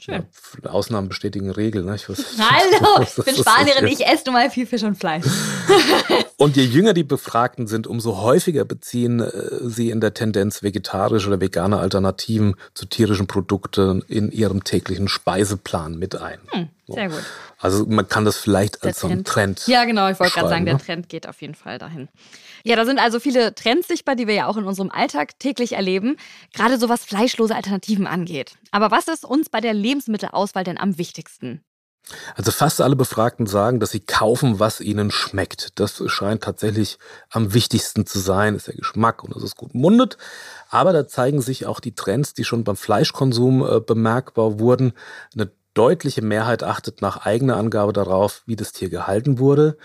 Schön. 0.00 0.26
Ja, 0.62 0.70
Ausnahmen 0.70 1.08
bestätigen 1.08 1.50
Regeln. 1.50 1.86
Ne? 1.86 1.94
Ich 1.94 2.08
weiß, 2.08 2.24
Hallo, 2.38 3.02
ich 3.16 3.24
bin 3.24 3.36
Spanierin, 3.36 3.86
ich 3.86 4.04
esse 4.06 4.24
nun 4.26 4.34
mal 4.34 4.50
viel 4.50 4.66
Fisch 4.66 4.82
und 4.82 4.96
Fleisch. 4.96 5.24
und 6.44 6.56
je 6.56 6.62
jünger 6.64 6.92
die 6.92 7.04
Befragten 7.04 7.66
sind, 7.66 7.86
umso 7.86 8.18
häufiger 8.18 8.66
beziehen 8.66 9.20
äh, 9.20 9.30
sie 9.62 9.88
in 9.88 10.02
der 10.02 10.12
Tendenz 10.12 10.62
vegetarische 10.62 11.28
oder 11.28 11.40
vegane 11.40 11.78
Alternativen 11.78 12.56
zu 12.74 12.84
tierischen 12.84 13.26
Produkten 13.26 14.02
in 14.08 14.30
ihrem 14.30 14.62
täglichen 14.62 15.08
Speiseplan 15.08 15.98
mit 15.98 16.20
ein. 16.20 16.38
Hm, 16.50 16.68
sehr 16.86 17.08
gut. 17.08 17.22
Also 17.58 17.86
man 17.86 18.06
kann 18.08 18.26
das 18.26 18.36
vielleicht 18.36 18.82
der 18.82 18.88
als 18.88 19.00
so 19.00 19.06
einen 19.06 19.24
Trend. 19.24 19.66
Ja, 19.68 19.86
genau, 19.86 20.10
ich 20.10 20.20
wollte 20.20 20.34
gerade 20.34 20.50
sagen, 20.50 20.66
der 20.66 20.74
ne? 20.74 20.80
Trend 20.80 21.08
geht 21.08 21.26
auf 21.26 21.40
jeden 21.40 21.54
Fall 21.54 21.78
dahin. 21.78 22.10
Ja, 22.62 22.76
da 22.76 22.84
sind 22.84 22.98
also 22.98 23.20
viele 23.20 23.54
Trends 23.54 23.88
sichtbar, 23.88 24.14
die 24.14 24.26
wir 24.26 24.34
ja 24.34 24.46
auch 24.46 24.58
in 24.58 24.64
unserem 24.64 24.90
Alltag 24.90 25.38
täglich 25.38 25.72
erleben, 25.72 26.18
gerade 26.52 26.78
so 26.78 26.90
was 26.90 27.06
fleischlose 27.06 27.54
Alternativen 27.54 28.06
angeht. 28.06 28.56
Aber 28.70 28.90
was 28.90 29.08
ist 29.08 29.24
uns 29.24 29.48
bei 29.48 29.62
der 29.62 29.72
Lebensmittelauswahl 29.72 30.64
denn 30.64 30.76
am 30.76 30.98
wichtigsten? 30.98 31.64
Also 32.34 32.50
fast 32.50 32.80
alle 32.80 32.96
Befragten 32.96 33.46
sagen, 33.46 33.80
dass 33.80 33.90
sie 33.90 34.00
kaufen, 34.00 34.60
was 34.60 34.80
ihnen 34.80 35.10
schmeckt. 35.10 35.78
Das 35.78 36.02
scheint 36.06 36.42
tatsächlich 36.42 36.98
am 37.30 37.54
wichtigsten 37.54 38.06
zu 38.06 38.18
sein, 38.18 38.54
ist 38.54 38.66
der 38.66 38.74
Geschmack 38.74 39.24
und 39.24 39.34
es 39.34 39.42
ist 39.42 39.56
gut 39.56 39.74
mundet. 39.74 40.18
Aber 40.68 40.92
da 40.92 41.08
zeigen 41.08 41.40
sich 41.40 41.66
auch 41.66 41.80
die 41.80 41.94
Trends, 41.94 42.34
die 42.34 42.44
schon 42.44 42.64
beim 42.64 42.76
Fleischkonsum 42.76 43.66
äh, 43.66 43.80
bemerkbar 43.80 44.58
wurden. 44.58 44.92
Eine 45.34 45.50
deutliche 45.72 46.22
Mehrheit 46.22 46.62
achtet 46.62 47.02
nach 47.02 47.26
eigener 47.26 47.56
Angabe 47.56 47.92
darauf, 47.92 48.42
wie 48.46 48.56
das 48.56 48.72
Tier 48.72 48.88
gehalten 48.90 49.38
wurde. 49.38 49.76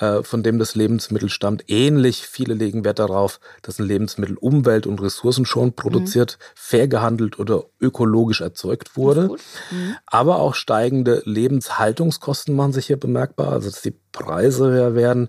Äh, 0.00 0.24
von 0.24 0.42
dem 0.42 0.58
das 0.58 0.74
Lebensmittel 0.74 1.28
stammt. 1.28 1.70
Ähnlich 1.70 2.26
viele 2.26 2.54
legen 2.54 2.84
Wert 2.84 2.98
darauf, 2.98 3.38
dass 3.62 3.78
ein 3.78 3.86
Lebensmittel 3.86 4.36
umwelt- 4.36 4.88
und 4.88 5.00
ressourcenschonend 5.00 5.76
produziert, 5.76 6.36
mhm. 6.40 6.44
fair 6.56 6.88
gehandelt 6.88 7.38
oder 7.38 7.66
ökologisch 7.80 8.40
erzeugt 8.40 8.96
wurde. 8.96 9.36
Mhm. 9.70 9.96
Aber 10.04 10.40
auch 10.40 10.56
steigende 10.56 11.22
Lebenshaltungskosten 11.26 12.56
machen 12.56 12.72
sich 12.72 12.86
hier 12.86 12.98
bemerkbar, 12.98 13.52
also 13.52 13.70
dass 13.70 13.82
die 13.82 13.96
Preise 14.10 14.68
höher 14.68 14.96
werden. 14.96 15.28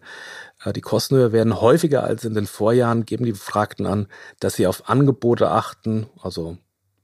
Äh, 0.63 0.73
die 0.73 0.81
Kosten 0.81 1.15
höher 1.15 1.31
werden 1.31 1.61
häufiger 1.61 2.03
als 2.03 2.25
in 2.25 2.33
den 2.33 2.47
Vorjahren, 2.47 3.05
geben 3.05 3.25
die 3.25 3.33
Befragten 3.33 3.85
an, 3.85 4.07
dass 4.39 4.55
sie 4.55 4.65
auf 4.65 4.89
Angebote 4.89 5.51
achten, 5.51 6.07
also 6.19 6.57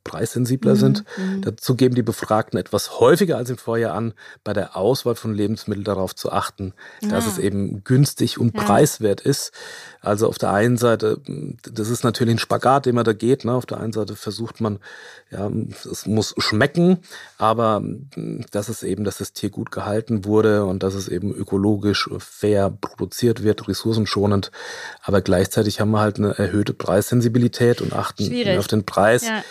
preissensibler 0.03 0.73
mhm. 0.73 0.79
sind. 0.79 1.03
Mhm. 1.17 1.41
Dazu 1.41 1.75
geben 1.75 1.95
die 1.95 2.01
Befragten 2.01 2.59
etwas 2.59 2.99
häufiger 2.99 3.37
als 3.37 3.49
im 3.49 3.57
Vorjahr 3.57 3.93
an, 3.93 4.13
bei 4.43 4.53
der 4.53 4.75
Auswahl 4.75 5.15
von 5.15 5.33
Lebensmitteln 5.33 5.83
darauf 5.83 6.15
zu 6.15 6.31
achten, 6.31 6.73
ja. 7.01 7.09
dass 7.09 7.27
es 7.27 7.37
eben 7.37 7.83
günstig 7.83 8.39
und 8.39 8.55
ja. 8.55 8.63
preiswert 8.63 9.21
ist. 9.21 9.51
Also 10.01 10.27
auf 10.27 10.37
der 10.37 10.51
einen 10.51 10.77
Seite, 10.77 11.19
das 11.71 11.89
ist 11.89 12.03
natürlich 12.03 12.35
ein 12.35 12.39
Spagat, 12.39 12.85
den 12.87 12.95
man 12.95 13.03
da 13.03 13.13
geht. 13.13 13.45
Ne? 13.45 13.53
Auf 13.53 13.65
der 13.65 13.79
einen 13.79 13.93
Seite 13.93 14.15
versucht 14.15 14.59
man, 14.59 14.79
ja, 15.29 15.49
es 15.89 16.07
muss 16.07 16.33
schmecken, 16.37 16.99
aber 17.37 17.83
dass 18.51 18.67
es 18.69 18.83
eben, 18.83 19.03
dass 19.03 19.19
das 19.19 19.33
Tier 19.33 19.49
gut 19.49 19.71
gehalten 19.71 20.25
wurde 20.25 20.65
und 20.65 20.83
dass 20.83 20.95
es 20.95 21.07
eben 21.07 21.33
ökologisch 21.33 22.09
fair 22.17 22.69
produziert 22.69 23.43
wird, 23.43 23.67
ressourcenschonend. 23.67 24.51
Aber 25.03 25.21
gleichzeitig 25.21 25.79
haben 25.79 25.91
wir 25.91 25.99
halt 25.99 26.17
eine 26.17 26.37
erhöhte 26.37 26.73
Preissensibilität 26.73 27.81
und 27.81 27.93
achten 27.93 28.25
Schwierig. 28.25 28.57
auf 28.57 28.67
den 28.67 28.85
Preis. 28.85 29.25
Ja. 29.25 29.43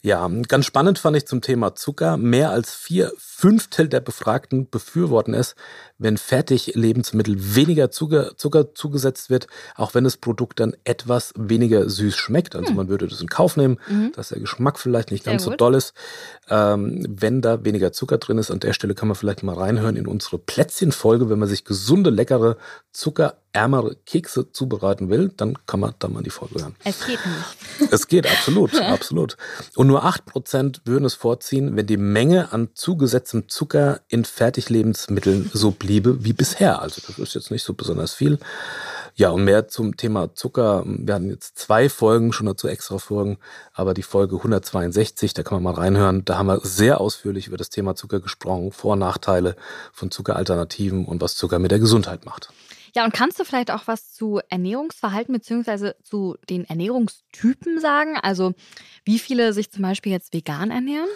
Ja, 0.00 0.30
ganz 0.46 0.64
spannend 0.64 1.00
fand 1.00 1.16
ich 1.16 1.26
zum 1.26 1.40
Thema 1.40 1.74
Zucker. 1.74 2.16
Mehr 2.16 2.50
als 2.50 2.72
vier 2.72 3.12
Fünftel 3.18 3.88
der 3.88 3.98
Befragten 3.98 4.70
befürworten 4.70 5.34
es, 5.34 5.56
wenn 5.98 6.16
fertig 6.16 6.72
Lebensmittel 6.76 7.34
weniger 7.56 7.90
Zucker, 7.90 8.36
Zucker 8.36 8.76
zugesetzt 8.76 9.28
wird, 9.28 9.48
auch 9.74 9.94
wenn 9.94 10.04
das 10.04 10.16
Produkt 10.16 10.60
dann 10.60 10.76
etwas 10.84 11.34
weniger 11.36 11.90
süß 11.90 12.14
schmeckt. 12.14 12.54
Also 12.54 12.68
hm. 12.68 12.76
man 12.76 12.88
würde 12.88 13.08
das 13.08 13.20
in 13.20 13.26
Kauf 13.26 13.56
nehmen, 13.56 13.78
mhm. 13.88 14.12
dass 14.14 14.28
der 14.28 14.38
Geschmack 14.38 14.78
vielleicht 14.78 15.10
nicht 15.10 15.24
ganz 15.24 15.42
so 15.42 15.56
doll 15.56 15.74
ist. 15.74 15.94
Ähm, 16.48 17.04
wenn 17.08 17.42
da 17.42 17.64
weniger 17.64 17.90
Zucker 17.90 18.18
drin 18.18 18.38
ist, 18.38 18.52
an 18.52 18.60
der 18.60 18.74
Stelle 18.74 18.94
kann 18.94 19.08
man 19.08 19.16
vielleicht 19.16 19.42
mal 19.42 19.56
reinhören 19.56 19.96
in 19.96 20.06
unsere 20.06 20.38
Plätzchenfolge, 20.38 21.28
wenn 21.28 21.40
man 21.40 21.48
sich 21.48 21.64
gesunde, 21.64 22.10
leckere, 22.10 22.56
zuckerärmere 23.58 23.96
Kekse 24.06 24.52
zubereiten 24.52 25.10
will, 25.10 25.32
dann 25.36 25.54
kann 25.66 25.80
man 25.80 25.94
da 25.98 26.08
mal 26.08 26.22
die 26.22 26.30
Folge 26.30 26.60
hören. 26.60 26.76
Es 26.84 27.04
geht 27.06 27.18
nicht. 27.26 27.92
Es 27.92 28.06
geht, 28.06 28.26
absolut, 28.26 28.74
absolut. 28.80 29.36
Und 29.74 29.86
nur 29.88 30.04
8% 30.04 30.80
würden 30.84 31.04
es 31.04 31.14
vorziehen, 31.14 31.76
wenn 31.76 31.86
die 31.86 31.96
Menge 31.96 32.52
an 32.52 32.70
zugesetztem 32.74 33.48
Zucker 33.48 34.00
in 34.08 34.24
Fertiglebensmitteln 34.24 35.50
so 35.52 35.70
blieb 35.70 35.88
bliebe 35.88 36.24
wie 36.24 36.32
bisher. 36.32 36.82
Also 36.82 37.00
das 37.06 37.18
ist 37.18 37.34
jetzt 37.34 37.50
nicht 37.50 37.62
so 37.62 37.74
besonders 37.74 38.14
viel. 38.14 38.38
Ja, 39.14 39.30
und 39.30 39.44
mehr 39.44 39.66
zum 39.66 39.96
Thema 39.96 40.34
Zucker. 40.34 40.84
Wir 40.86 41.14
hatten 41.14 41.30
jetzt 41.30 41.58
zwei 41.58 41.88
Folgen, 41.88 42.32
schon 42.32 42.46
dazu 42.46 42.68
extra 42.68 42.98
Folgen, 42.98 43.38
aber 43.72 43.94
die 43.94 44.04
Folge 44.04 44.36
162, 44.36 45.34
da 45.34 45.42
kann 45.42 45.60
man 45.60 45.74
mal 45.74 45.80
reinhören. 45.80 46.24
Da 46.24 46.38
haben 46.38 46.46
wir 46.46 46.60
sehr 46.62 47.00
ausführlich 47.00 47.48
über 47.48 47.56
das 47.56 47.70
Thema 47.70 47.96
Zucker 47.96 48.20
gesprochen, 48.20 48.70
Vor- 48.70 48.92
und 48.92 49.00
Nachteile 49.00 49.56
von 49.92 50.12
Zuckeralternativen 50.12 51.04
und 51.04 51.20
was 51.20 51.34
Zucker 51.34 51.58
mit 51.58 51.72
der 51.72 51.80
Gesundheit 51.80 52.26
macht. 52.26 52.50
Ja, 52.94 53.04
und 53.04 53.12
kannst 53.12 53.38
du 53.38 53.44
vielleicht 53.44 53.70
auch 53.70 53.82
was 53.86 54.12
zu 54.12 54.40
Ernährungsverhalten 54.48 55.32
bzw. 55.32 55.92
zu 56.02 56.36
den 56.48 56.64
Ernährungstypen 56.64 57.80
sagen? 57.80 58.16
Also 58.22 58.54
wie 59.04 59.18
viele 59.18 59.52
sich 59.52 59.70
zum 59.70 59.82
Beispiel 59.82 60.12
jetzt 60.12 60.32
vegan 60.32 60.70
ernähren? 60.70 61.08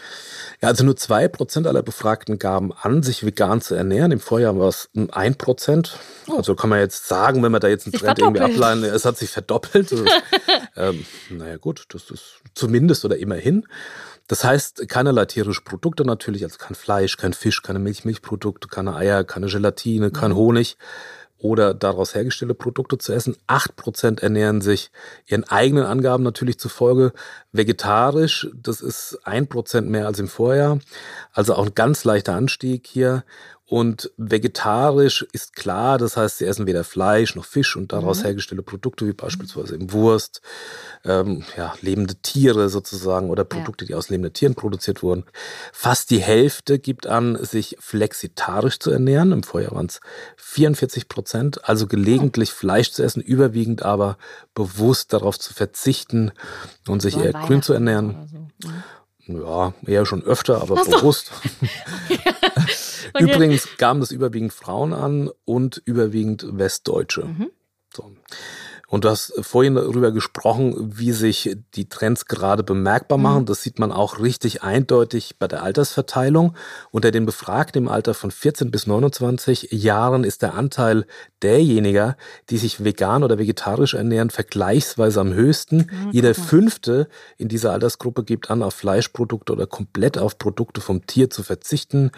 Ja, 0.61 0.69
also 0.69 0.85
nur 0.85 0.95
2% 0.95 1.67
aller 1.67 1.83
Befragten 1.83 2.38
gaben 2.38 2.73
an, 2.73 3.02
sich 3.02 3.25
vegan 3.25 3.61
zu 3.61 3.75
ernähren. 3.75 4.12
Im 4.12 4.21
Vorjahr 4.21 4.59
war 4.59 4.69
es 4.69 4.91
1%. 4.95 5.91
Oh. 6.29 6.37
Also 6.37 6.55
kann 6.55 6.71
man 6.71 6.79
jetzt 6.79 7.09
sagen, 7.09 7.43
wenn 7.43 7.52
man 7.52 7.61
da 7.61 7.69
jetzt 7.69 7.87
einen 7.87 7.93
sich 7.93 8.00
Trend 8.00 8.19
irgendwie 8.19 8.43
ableiten, 8.43 8.85
es 8.85 9.05
hat 9.05 9.17
sich 9.17 9.31
verdoppelt. 9.31 9.93
Also, 9.93 10.05
ähm, 10.76 11.05
naja 11.31 11.57
gut, 11.57 11.87
das 11.91 12.11
ist 12.11 12.41
zumindest 12.55 13.05
oder 13.05 13.17
immerhin. 13.17 13.67
Das 14.29 14.45
heißt, 14.45 14.88
keinerlei 14.88 15.26
tierische 15.26 15.62
Produkte 15.62 16.05
natürlich, 16.05 16.45
also 16.45 16.57
kein 16.57 16.75
Fleisch, 16.75 17.17
kein 17.17 17.33
Fisch, 17.33 17.62
keine 17.62 17.79
Milch, 17.79 18.05
Milchprodukte, 18.05 18.69
keine 18.69 18.95
Eier, 18.95 19.25
keine 19.25 19.47
Gelatine, 19.47 20.11
kein 20.11 20.31
mhm. 20.31 20.37
Honig 20.37 20.76
oder 21.43 21.75
daraus 21.75 22.15
hergestellte 22.15 22.55
Produkte 22.55 22.99
zu 22.99 23.13
essen. 23.13 23.37
Acht 23.47 23.77
Prozent 23.77 24.23
ernähren 24.23 24.61
sich 24.61 24.91
ihren 25.27 25.45
eigenen 25.45 25.85
Angaben 25.85 26.23
natürlich 26.23 26.59
zufolge 26.59 27.13
vegetarisch. 27.51 28.49
Das 28.55 28.81
ist 28.81 29.19
ein 29.25 29.49
Prozent 29.49 29.91
mehr 29.91 30.07
als 30.07 30.21
im 30.21 30.29
Vorjahr. 30.29 30.79
Also 31.33 31.55
auch 31.55 31.67
ein 31.67 31.75
ganz 31.75 32.05
leichter 32.05 32.35
Anstieg 32.35 32.87
hier. 32.87 33.25
Und 33.73 34.12
vegetarisch 34.19 35.26
ist 35.33 35.57
klar, 35.57 35.97
das 35.97 36.19
heißt, 36.19 36.37
sie 36.37 36.45
essen 36.45 36.67
weder 36.67 36.85
Fleisch 36.85 37.35
noch 37.37 37.47
Fisch 37.47 37.75
und 37.75 37.95
daraus 37.95 38.19
mhm. 38.19 38.25
hergestellte 38.25 38.62
Produkte 38.62 39.07
wie 39.07 39.14
beispielsweise 39.14 39.76
eben 39.76 39.93
Wurst, 39.93 40.43
ähm, 41.07 41.43
ja, 41.57 41.73
lebende 41.81 42.17
Tiere 42.17 42.69
sozusagen 42.69 43.31
oder 43.31 43.45
Produkte, 43.45 43.87
ja. 43.87 43.87
die 43.87 43.95
aus 43.95 44.11
lebenden 44.11 44.35
Tieren 44.35 44.57
produziert 44.57 45.02
wurden. 45.02 45.25
Fast 45.73 46.11
die 46.11 46.19
Hälfte 46.19 46.79
gibt 46.79 47.07
an, 47.07 47.43
sich 47.43 47.79
flexitarisch 47.81 48.79
zu 48.79 48.91
ernähren. 48.91 49.33
Im 49.33 49.43
Vorjahr 49.43 49.73
waren 49.73 49.87
es 49.87 50.00
44 50.37 51.09
Prozent, 51.09 51.67
also 51.67 51.87
gelegentlich 51.87 52.50
oh. 52.52 52.57
Fleisch 52.57 52.93
zu 52.93 53.02
essen, 53.02 53.23
überwiegend 53.23 53.83
aber 53.85 54.19
bewusst 54.52 55.14
darauf 55.14 55.38
zu 55.38 55.55
verzichten 55.55 56.33
und 56.88 57.00
sich 57.00 57.17
eher 57.17 57.33
grün 57.33 57.62
zu 57.62 57.73
ernähren. 57.73 58.29
So. 58.61 58.69
Mhm. 58.69 58.83
Ja, 59.26 59.73
eher 59.87 60.05
schon 60.05 60.23
öfter, 60.25 60.61
aber 60.61 60.85
bewusst. 60.85 61.31
Übrigens 63.19 63.69
gaben 63.76 64.00
das 64.00 64.11
überwiegend 64.11 64.52
Frauen 64.52 64.93
an 64.93 65.31
und 65.45 65.81
überwiegend 65.85 66.45
Westdeutsche. 66.50 67.26
Mhm. 67.26 67.50
So. 67.95 68.11
Und 68.93 69.05
du 69.05 69.09
hast 69.09 69.33
vorhin 69.41 69.77
darüber 69.77 70.13
gesprochen, 70.13 70.75
wie 70.99 71.13
sich 71.13 71.57
die 71.75 71.89
Trends 71.89 72.27
gerade 72.27 72.63
bemerkbar 72.63 73.17
mhm. 73.17 73.25
machen. 73.25 73.41
Mhm. 73.41 73.47
Das 73.47 73.63
sieht 73.63 73.79
man 73.79 73.91
auch 73.91 74.19
richtig 74.19 74.63
eindeutig 74.63 75.37
bei 75.39 75.49
der 75.49 75.63
Altersverteilung. 75.63 76.55
Unter 76.91 77.11
den 77.11 77.25
Befragten 77.25 77.85
im 77.85 77.89
Alter 77.89 78.13
von 78.13 78.31
14 78.31 78.71
bis 78.71 78.87
29 78.87 79.69
Jahren 79.71 80.25
ist 80.25 80.43
der 80.43 80.53
Anteil 80.53 81.07
derjenigen, 81.41 82.17
die 82.51 82.59
sich 82.59 82.85
vegan 82.85 83.25
oder 83.25 83.39
vegetarisch 83.39 83.95
ernähren, 83.95 84.29
vergleichsweise 84.29 85.23
am 85.23 85.33
höchsten. 85.33 85.89
Mhm. 85.91 86.11
Jeder 86.11 86.35
fünfte 86.35 87.09
in 87.39 87.49
dieser 87.49 87.73
Altersgruppe 87.73 88.25
gibt 88.25 88.51
an, 88.51 88.63
auf 88.63 88.75
Fleischprodukte 88.75 89.55
oder 89.55 89.67
komplett 89.67 90.19
auf 90.19 90.37
Produkte 90.37 90.83
vom 90.83 91.07
Tier 91.07 91.31
zu 91.31 91.43
verzichten. 91.43 92.11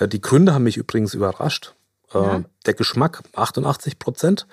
Äh, 0.00 0.08
die 0.08 0.20
Gründe 0.20 0.54
haben 0.54 0.64
mich 0.64 0.76
übrigens 0.76 1.14
überrascht. 1.14 1.76
Äh, 2.14 2.18
ja. 2.18 2.44
Der 2.66 2.74
Geschmack 2.74 3.22
88 3.34 3.98
Prozent. 3.98 4.46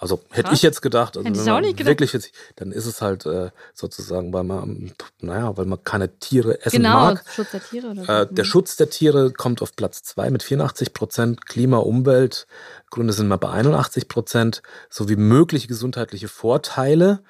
Also 0.00 0.20
hätte 0.30 0.54
ich 0.54 0.62
jetzt 0.62 0.80
gedacht, 0.80 1.16
also 1.16 1.28
wenn 1.28 1.44
man 1.44 1.62
gedacht. 1.64 1.86
wirklich 1.86 2.12
jetzt, 2.12 2.30
dann 2.54 2.70
ist 2.70 2.86
es 2.86 3.02
halt 3.02 3.26
äh, 3.26 3.50
sozusagen, 3.74 4.32
weil 4.32 4.44
man, 4.44 4.92
naja, 5.20 5.56
weil 5.56 5.66
man 5.66 5.82
keine 5.82 6.20
Tiere 6.20 6.64
essen 6.64 6.76
genau, 6.76 7.00
mag. 7.00 7.24
Schutz 7.28 7.50
der 7.50 7.64
Tiere. 7.64 7.88
Oder 7.88 8.02
äh, 8.02 8.26
der 8.32 8.44
mhm. 8.44 8.48
Schutz 8.48 8.76
der 8.76 8.90
Tiere 8.90 9.32
kommt 9.32 9.60
auf 9.60 9.74
Platz 9.74 10.04
zwei 10.04 10.30
mit 10.30 10.44
84 10.44 10.92
Prozent. 10.94 11.46
Klima, 11.46 11.78
Umwelt, 11.78 12.46
Gründe 12.90 13.12
sind 13.12 13.26
mal 13.26 13.38
bei 13.38 13.48
81 13.48 14.06
Prozent, 14.06 14.62
sowie 14.88 15.16
mögliche 15.16 15.66
gesundheitliche 15.66 16.28
Vorteile 16.28 17.20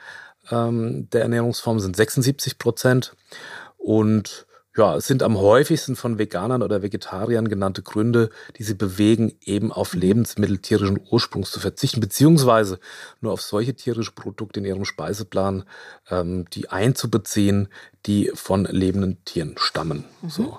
ähm, 0.51 1.09
der 1.11 1.23
Ernährungsform 1.23 1.81
sind 1.81 1.97
76 1.97 2.59
Prozent. 2.59 3.15
Und 3.77 4.47
ja, 4.79 4.97
es 4.97 5.07
sind 5.07 5.23
am 5.23 5.37
häufigsten 5.37 5.97
von 5.97 6.19
Veganern 6.19 6.63
oder 6.63 6.83
Vegetariern 6.83 7.49
genannte 7.49 7.83
Gründe, 7.83 8.31
die 8.57 8.63
sie 8.63 8.75
bewegen, 8.75 9.35
eben 9.43 9.71
auf. 9.71 9.95
Lebensmittel 9.99 10.59
tierischen 10.59 11.01
Ursprungs 11.11 11.51
zu 11.51 11.61
verzichten, 11.61 12.01
beziehungsweise 12.01 12.79
nur 13.21 13.33
auf 13.33 13.43
solche 13.43 13.75
tierische 13.75 14.13
Produkte 14.13 14.61
in 14.61 14.67
ihrem 14.67 14.85
Speiseplan, 14.85 15.65
ähm, 16.11 16.47
die 16.53 16.71
einzubeziehen, 16.71 17.69
die 18.07 18.31
von 18.35 18.65
lebenden 18.65 19.25
Tieren 19.25 19.57
stammen. 19.59 20.05
Mhm. 20.23 20.31
So. 20.31 20.59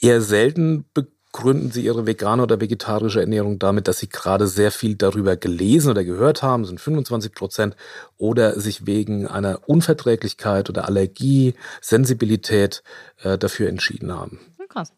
Eher 0.00 0.20
selten 0.20 0.84
gründen 1.32 1.70
sie 1.70 1.84
ihre 1.84 2.06
vegane 2.06 2.42
oder 2.42 2.60
vegetarische 2.60 3.20
Ernährung 3.20 3.58
damit, 3.58 3.88
dass 3.88 3.98
sie 3.98 4.08
gerade 4.08 4.46
sehr 4.46 4.70
viel 4.70 4.94
darüber 4.94 5.36
gelesen 5.36 5.90
oder 5.90 6.04
gehört 6.04 6.42
haben, 6.42 6.64
sind 6.64 6.80
25 6.80 7.34
Prozent, 7.34 7.76
oder 8.18 8.60
sich 8.60 8.86
wegen 8.86 9.26
einer 9.26 9.60
Unverträglichkeit 9.66 10.68
oder 10.68 10.86
Allergie, 10.86 11.54
Sensibilität 11.80 12.82
äh, 13.22 13.38
dafür 13.38 13.68
entschieden 13.68 14.12
haben. 14.12 14.40
Krass. 14.68 14.92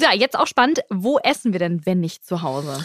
Ja, 0.00 0.12
jetzt 0.14 0.38
auch 0.38 0.46
spannend, 0.46 0.82
wo 0.90 1.18
essen 1.18 1.52
wir 1.52 1.58
denn, 1.58 1.84
wenn 1.84 1.98
nicht 1.98 2.24
zu 2.24 2.42
Hause? 2.42 2.78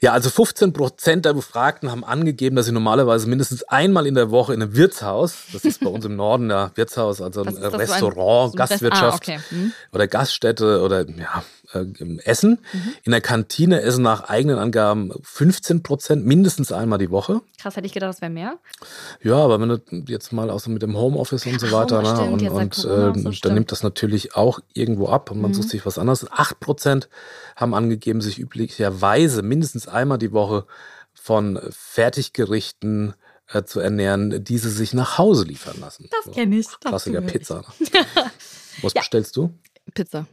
Ja, 0.00 0.12
also 0.12 0.30
15 0.30 0.72
Prozent 0.72 1.24
der 1.24 1.32
Befragten 1.32 1.92
haben 1.92 2.02
angegeben, 2.02 2.56
dass 2.56 2.66
sie 2.66 2.72
normalerweise 2.72 3.28
mindestens 3.28 3.62
einmal 3.64 4.04
in 4.04 4.16
der 4.16 4.32
Woche 4.32 4.52
in 4.52 4.60
einem 4.60 4.74
Wirtshaus, 4.74 5.44
das 5.52 5.64
ist 5.64 5.78
bei 5.78 5.88
uns 5.88 6.04
im 6.04 6.16
Norden 6.16 6.50
ja 6.50 6.72
Wirtshaus, 6.74 7.20
also 7.20 7.42
ein 7.42 7.56
Restaurant, 7.56 8.54
ein, 8.54 8.56
Gastwirtschaft 8.56 9.28
ah, 9.28 9.34
okay. 9.34 9.40
hm. 9.50 9.72
oder 9.92 10.08
Gaststätte 10.08 10.82
oder 10.82 11.08
ja, 11.08 11.44
äh, 11.72 11.86
Essen. 12.24 12.58
Mhm. 12.72 12.94
In 13.04 13.12
der 13.12 13.20
Kantine 13.20 13.82
essen 13.82 14.02
nach 14.02 14.24
eigenen 14.28 14.58
Angaben 14.58 15.12
15 15.22 15.82
Prozent 15.82 16.26
mindestens 16.26 16.72
einmal 16.72 16.98
die 16.98 17.10
Woche. 17.10 17.40
Krass, 17.60 17.76
hätte 17.76 17.86
ich 17.86 17.92
gedacht, 17.92 18.10
das 18.10 18.20
wäre 18.20 18.30
mehr. 18.30 18.58
Ja, 19.22 19.36
aber 19.36 19.60
wenn 19.60 19.68
du 19.68 19.80
jetzt 20.06 20.32
mal 20.32 20.50
auch 20.50 20.60
so 20.60 20.70
mit 20.70 20.82
dem 20.82 20.96
Homeoffice 20.96 21.46
und 21.46 21.60
so 21.60 21.72
weiter, 21.72 22.00
oh, 22.00 22.36
ne, 22.36 22.50
und, 22.50 22.50
und 22.50 22.78
äh, 22.78 22.80
so 23.20 23.30
dann 23.42 23.54
nimmt 23.54 23.72
das 23.72 23.82
natürlich 23.82 24.34
auch 24.34 24.60
irgendwo 24.72 25.08
ab 25.08 25.30
und 25.30 25.40
man 25.40 25.50
mhm. 25.50 25.54
sucht 25.54 25.70
sich 25.70 25.86
was 25.86 25.98
anderes. 25.98 26.30
8 26.30 26.60
Prozent 26.60 27.08
haben 27.56 27.74
angegeben, 27.74 28.20
sich 28.20 28.38
üblicherweise 28.38 29.42
mindestens 29.42 29.88
einmal 29.88 30.18
die 30.18 30.32
Woche 30.32 30.66
von 31.14 31.60
Fertiggerichten 31.70 33.14
äh, 33.52 33.64
zu 33.64 33.80
ernähren, 33.80 34.44
die 34.44 34.58
sie 34.58 34.70
sich 34.70 34.94
nach 34.94 35.18
Hause 35.18 35.44
liefern 35.44 35.78
lassen. 35.80 36.08
Das 36.10 36.34
kenne 36.34 36.56
ich. 36.56 36.66
Klassiker 36.80 37.20
Pizza. 37.20 37.62
Ne? 37.78 37.88
Was 38.82 38.94
ja. 38.94 39.00
bestellst 39.00 39.36
du? 39.36 39.52
Pizza. 39.92 40.26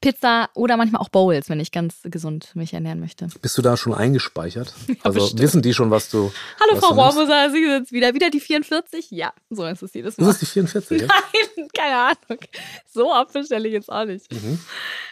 Pizza 0.00 0.48
oder 0.54 0.76
manchmal 0.76 1.00
auch 1.00 1.08
Bowls, 1.08 1.48
wenn 1.48 1.60
ich 1.60 1.72
ganz 1.72 1.96
gesund 2.04 2.50
mich 2.54 2.72
ernähren 2.74 3.00
möchte. 3.00 3.28
Bist 3.42 3.56
du 3.58 3.62
da 3.62 3.76
schon 3.76 3.94
eingespeichert? 3.94 4.74
Ja, 4.94 4.94
also 5.02 5.20
bestimmt. 5.20 5.42
wissen 5.42 5.62
die 5.62 5.74
schon, 5.74 5.90
was 5.90 6.08
du. 6.08 6.32
Hallo 6.60 6.76
was 6.76 6.84
Frau 6.84 6.94
Rohrmoser, 6.94 7.50
Sie 7.50 7.64
sind 7.64 7.90
wieder. 7.92 8.14
Wieder 8.14 8.30
die 8.30 8.40
44? 8.40 9.10
Ja, 9.10 9.32
so 9.50 9.64
ist 9.66 9.82
es 9.82 9.92
jedes 9.92 10.16
Mal. 10.18 10.28
Ist 10.28 10.34
es 10.34 10.40
die 10.40 10.46
44? 10.46 11.00
Ja? 11.02 11.08
Nein, 11.08 11.68
keine 11.76 11.96
Ahnung. 11.96 12.40
So 12.86 13.12
oft 13.12 13.36
stelle 13.44 13.66
ich 13.68 13.74
jetzt 13.74 13.90
auch 13.90 14.04
nicht. 14.04 14.30
Mhm. 14.32 14.58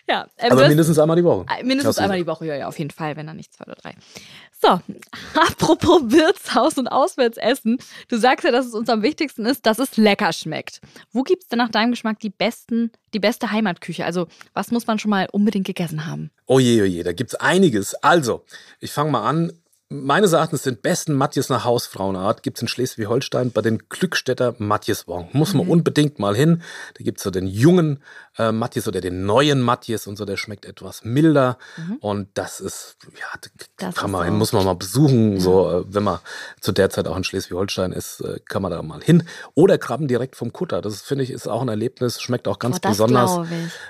Ja, 0.08 0.26
ähm, 0.38 0.52
Aber 0.52 0.68
mindestens 0.68 0.98
einmal 0.98 1.16
die 1.16 1.24
Woche. 1.24 1.46
Äh, 1.58 1.64
mindestens 1.64 1.98
einmal 1.98 2.18
die 2.18 2.26
Woche, 2.26 2.46
ja, 2.46 2.54
ja, 2.56 2.68
auf 2.68 2.78
jeden 2.78 2.90
Fall, 2.90 3.16
wenn 3.16 3.26
dann 3.26 3.36
nicht 3.36 3.52
zwei 3.52 3.64
oder 3.64 3.74
drei. 3.74 3.94
So, 4.62 4.69
apropos 5.35 6.02
Wirtshaus 6.12 6.78
und 6.78 6.87
Auswärtsessen. 6.87 7.78
Du 8.09 8.16
sagst 8.16 8.45
ja, 8.45 8.52
dass 8.52 8.66
es 8.66 8.75
uns 8.75 8.88
am 8.88 9.02
wichtigsten 9.02 9.45
ist, 9.45 9.66
dass 9.66 9.81
es 9.81 9.97
lecker 9.97 10.33
schmeckt. 10.33 10.81
Wo 11.11 11.25
gibt 11.25 11.42
es 11.42 11.49
denn 11.49 11.59
nach 11.59 11.71
deinem 11.71 11.90
Geschmack 11.90 12.21
die, 12.21 12.31
besten, 12.31 12.92
die 13.12 13.19
beste 13.19 13.50
Heimatküche? 13.50 14.04
Also, 14.04 14.28
was 14.54 14.71
muss 14.71 14.87
man 14.87 15.00
schon 15.00 15.11
mal 15.11 15.28
unbedingt 15.33 15.66
gegessen 15.66 16.07
haben? 16.07 16.31
Oh 16.47 16.61
je, 16.61 16.81
oh 16.81 17.02
da 17.02 17.12
gibt 17.12 17.33
es 17.33 17.40
einiges. 17.40 17.95
Also, 17.97 18.45
ich 18.78 18.92
fange 18.92 19.11
mal 19.11 19.28
an 19.28 19.52
meines 19.92 20.32
Erachtens 20.32 20.62
den 20.62 20.76
besten 20.76 21.14
Matjes 21.14 21.49
nach 21.49 21.64
Hausfrauenart 21.64 22.42
gibt 22.42 22.58
es 22.58 22.62
in 22.62 22.68
Schleswig-Holstein 22.68 23.52
bei 23.52 23.61
den 23.61 23.78
Glückstädter 23.88 24.54
Matjeswong. 24.58 25.28
Muss 25.32 25.54
man 25.54 25.66
mhm. 25.66 25.72
unbedingt 25.72 26.18
mal 26.18 26.34
hin. 26.34 26.62
Da 26.96 27.04
gibt 27.04 27.18
es 27.18 27.25
so 27.25 27.30
den 27.30 27.46
jungen 27.46 28.02
äh, 28.38 28.50
Matjes 28.50 28.88
oder 28.88 29.00
den 29.00 29.26
neuen 29.26 29.61
Matjes 29.61 30.06
und 30.06 30.16
so, 30.16 30.25
der 30.25 30.37
schmeckt 30.37 30.64
etwas 30.64 31.04
milder. 31.04 31.58
Mhm. 31.76 31.96
Und 32.00 32.28
das 32.34 32.61
ist, 32.61 32.96
ja, 33.18 33.26
das 33.76 33.94
kann 33.94 34.11
man 34.11 34.25
hin, 34.25 34.34
muss 34.34 34.52
man 34.52 34.64
mal 34.64 34.75
besuchen. 34.75 35.34
Ja. 35.34 35.40
So, 35.40 35.70
äh, 35.70 35.84
wenn 35.87 36.02
man 36.02 36.18
zu 36.61 36.72
der 36.72 36.90
Zeit 36.90 37.06
auch 37.06 37.16
in 37.16 37.25
Schleswig-Holstein 37.25 37.92
ist, 37.92 38.20
äh, 38.20 38.40
kann 38.49 38.62
man 38.62 38.70
da 38.70 38.82
mal 38.82 39.02
hin. 39.02 39.25
Oder 39.54 39.78
Krabben 39.78 40.08
direkt 40.08 40.37
vom 40.37 40.52
Kutter. 40.52 40.80
Das 40.80 41.02
finde 41.02 41.25
ich 41.25 41.30
ist 41.30 41.46
auch 41.46 41.62
ein 41.62 41.68
Erlebnis, 41.68 42.20
schmeckt 42.20 42.49
auch 42.49 42.58
ganz 42.58 42.78
oh, 42.82 42.88
besonders. 42.88 43.46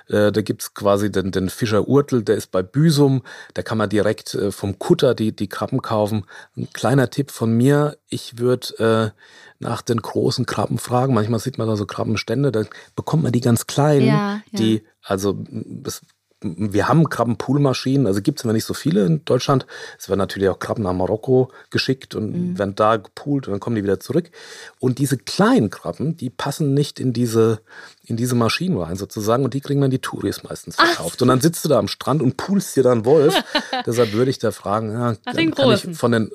Äh, 0.09 0.32
da 0.32 0.42
gibt 0.42 0.62
es 0.62 0.75
quasi 0.75 1.12
den, 1.12 1.30
den 1.30 1.49
Fischer 1.49 1.87
Urtel, 1.87 2.23
der 2.23 2.37
ist 2.37 2.50
bei 2.50 2.62
Büsum. 2.62 3.23
Da 3.54 3.62
kann 3.62 3.78
man 3.78 3.88
direkt 3.88 4.35
äh, 4.35 4.50
vom 4.50 4.78
Kutter 4.78 5.14
die, 5.14 5.35
die 5.35 5.49
Krabben 5.49 5.80
kaufen 5.80 5.91
kaufen. 5.92 6.25
Ein 6.56 6.68
kleiner 6.72 7.11
Tipp 7.11 7.30
von 7.30 7.54
mir, 7.54 7.99
ich 8.08 8.38
würde 8.38 9.12
äh, 9.12 9.62
nach 9.62 9.82
den 9.82 9.99
großen 9.99 10.46
Krabben 10.46 10.78
fragen. 10.78 11.12
Manchmal 11.12 11.38
sieht 11.38 11.58
man 11.58 11.68
da 11.68 11.76
so 11.76 11.84
Krabbenstände, 11.84 12.50
da 12.50 12.62
bekommt 12.96 13.25
man 13.25 13.32
die 13.32 13.42
ganz 13.42 13.66
kleinen, 13.66 14.06
ja, 14.06 14.40
ja. 14.50 14.58
die, 14.58 14.84
also 15.02 15.37
das 15.46 16.00
wir 16.42 16.88
haben 16.88 17.08
Krabbenpoolmaschinen, 17.08 18.06
also 18.06 18.20
gibt 18.20 18.38
es 18.38 18.44
immer 18.44 18.52
nicht 18.52 18.64
so 18.64 18.75
viele 18.75 19.06
in 19.06 19.25
Deutschland. 19.25 19.66
Es 19.99 20.08
werden 20.08 20.18
natürlich 20.18 20.49
auch 20.49 20.58
Krabben 20.58 20.84
nach 20.84 20.92
Marokko 20.92 21.50
geschickt 21.70 22.14
und 22.14 22.32
mhm. 22.32 22.58
werden 22.58 22.75
da 22.75 22.96
gepoolt 22.96 23.46
und 23.46 23.52
dann 23.52 23.61
kommen 23.61 23.76
die 23.76 23.82
wieder 23.82 24.00
zurück. 24.00 24.30
Und 24.78 24.99
diese 24.99 25.16
kleinen 25.16 25.70
Krabben, 25.70 26.16
die 26.16 26.30
passen 26.30 26.75
nicht 26.75 27.00
in 27.00 27.12
diese, 27.12 27.61
in 28.04 28.16
diese 28.16 28.34
Maschinen 28.34 28.76
rein 28.76 28.96
sozusagen 28.96 29.44
und 29.44 29.54
die 29.54 29.61
kriegen 29.61 29.80
dann 29.80 29.90
die 29.90 30.00
Touris 30.00 30.42
meistens 30.42 30.76
verkauft. 30.76 31.16
Ach. 31.18 31.22
Und 31.22 31.28
dann 31.28 31.40
sitzt 31.40 31.64
du 31.64 31.68
da 31.68 31.78
am 31.78 31.88
Strand 31.88 32.22
und 32.22 32.37
poolst 32.37 32.76
dir 32.76 32.82
dann 32.82 33.04
Wolf. 33.04 33.34
Deshalb 33.87 34.12
würde 34.12 34.30
ich 34.30 34.38
da 34.38 34.50
fragen, 34.50 34.92
ja, 34.92 35.14
kann 35.14 35.72
ich 35.72 35.96
von 35.96 36.12
den 36.12 36.30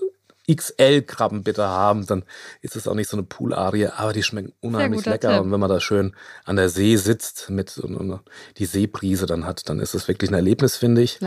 XL-Krabben 0.49 1.43
bitte 1.43 1.67
haben, 1.67 2.05
dann 2.05 2.23
ist 2.61 2.75
es 2.75 2.87
auch 2.87 2.93
nicht 2.93 3.09
so 3.09 3.17
eine 3.17 3.23
Pool-Arie, 3.23 3.87
aber 3.87 4.13
die 4.13 4.23
schmecken 4.23 4.53
unheimlich 4.61 5.05
lecker. 5.05 5.33
Tipp. 5.33 5.41
Und 5.41 5.51
wenn 5.51 5.59
man 5.59 5.69
da 5.69 5.79
schön 5.79 6.15
an 6.45 6.55
der 6.55 6.69
See 6.69 6.95
sitzt 6.95 7.49
mit 7.49 7.77
und, 7.77 8.19
die 8.57 8.65
Seebrise 8.65 9.25
dann 9.25 9.45
hat, 9.45 9.67
dann 9.69 9.79
ist 9.79 9.93
es 9.93 10.07
wirklich 10.07 10.31
ein 10.31 10.35
Erlebnis, 10.35 10.77
finde 10.77 11.01
ich. 11.01 11.19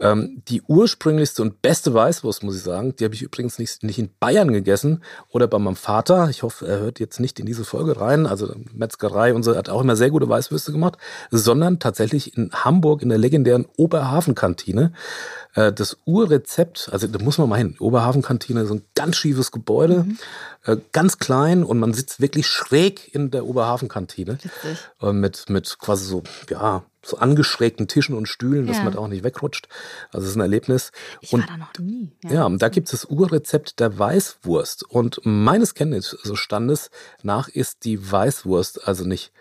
Ähm, 0.00 0.42
die 0.48 0.62
ursprünglichste 0.62 1.42
und 1.42 1.62
beste 1.62 1.94
Weißwurst, 1.94 2.42
muss 2.42 2.56
ich 2.56 2.62
sagen, 2.62 2.94
die 2.96 3.04
habe 3.04 3.14
ich 3.14 3.22
übrigens 3.22 3.58
nicht, 3.58 3.82
nicht 3.82 3.98
in 3.98 4.10
Bayern 4.18 4.52
gegessen 4.52 5.02
oder 5.30 5.46
bei 5.46 5.58
meinem 5.58 5.76
Vater. 5.76 6.28
Ich 6.30 6.42
hoffe, 6.42 6.66
er 6.66 6.80
hört 6.80 7.00
jetzt 7.00 7.20
nicht 7.20 7.38
in 7.38 7.46
diese 7.46 7.64
Folge 7.64 8.00
rein. 8.00 8.26
Also 8.26 8.52
Metzgerei 8.72 9.32
und 9.34 9.42
so 9.42 9.54
hat 9.56 9.68
auch 9.68 9.80
immer 9.80 9.96
sehr 9.96 10.10
gute 10.10 10.28
Weißwürste 10.28 10.72
gemacht, 10.72 10.98
sondern 11.30 11.78
tatsächlich 11.78 12.36
in 12.36 12.50
Hamburg 12.52 13.02
in 13.02 13.08
der 13.08 13.18
legendären 13.18 13.66
Oberhafenkantine. 13.76 14.92
Äh, 15.54 15.72
das 15.72 15.98
Urrezept, 16.04 16.90
also 16.92 17.06
da 17.06 17.22
muss 17.22 17.38
man 17.38 17.48
mal 17.48 17.56
hin, 17.56 17.76
Oberhafenkantine 17.78 18.55
ist 18.64 18.70
ein 18.70 18.84
ganz 18.94 19.16
schiefes 19.16 19.52
Gebäude, 19.52 20.04
mhm. 20.04 20.18
äh, 20.64 20.76
ganz 20.92 21.18
klein 21.18 21.64
und 21.64 21.78
man 21.78 21.92
sitzt 21.92 22.20
wirklich 22.20 22.46
schräg 22.46 23.14
in 23.14 23.30
der 23.30 23.46
Oberhafenkantine. 23.46 24.38
Äh, 25.00 25.12
mit, 25.12 25.48
mit 25.48 25.78
quasi 25.78 26.06
so, 26.06 26.22
ja, 26.48 26.84
so 27.04 27.18
angeschrägten 27.18 27.88
Tischen 27.88 28.16
und 28.16 28.26
Stühlen, 28.26 28.66
ja. 28.66 28.72
dass 28.72 28.82
man 28.82 28.92
da 28.92 28.98
auch 28.98 29.08
nicht 29.08 29.24
wegrutscht. 29.24 29.68
Also 30.10 30.24
es 30.24 30.30
ist 30.30 30.36
ein 30.36 30.40
Erlebnis. 30.40 30.92
Ich 31.20 31.32
und, 31.32 31.40
war 31.40 31.48
da 31.48 31.56
noch 31.56 31.72
nie. 31.78 32.12
Ja, 32.24 32.32
ja 32.32 32.44
und 32.46 32.60
da 32.60 32.68
gibt 32.68 32.88
es 32.88 32.92
das 32.92 33.04
Urrezept 33.10 33.80
der 33.80 33.98
Weißwurst. 33.98 34.84
Und 34.84 35.20
meines 35.24 35.74
Kenntnisstandes 35.74 36.90
nach 37.22 37.48
ist 37.48 37.84
die 37.84 38.10
Weißwurst 38.10 38.86
also 38.86 39.04
nicht 39.04 39.32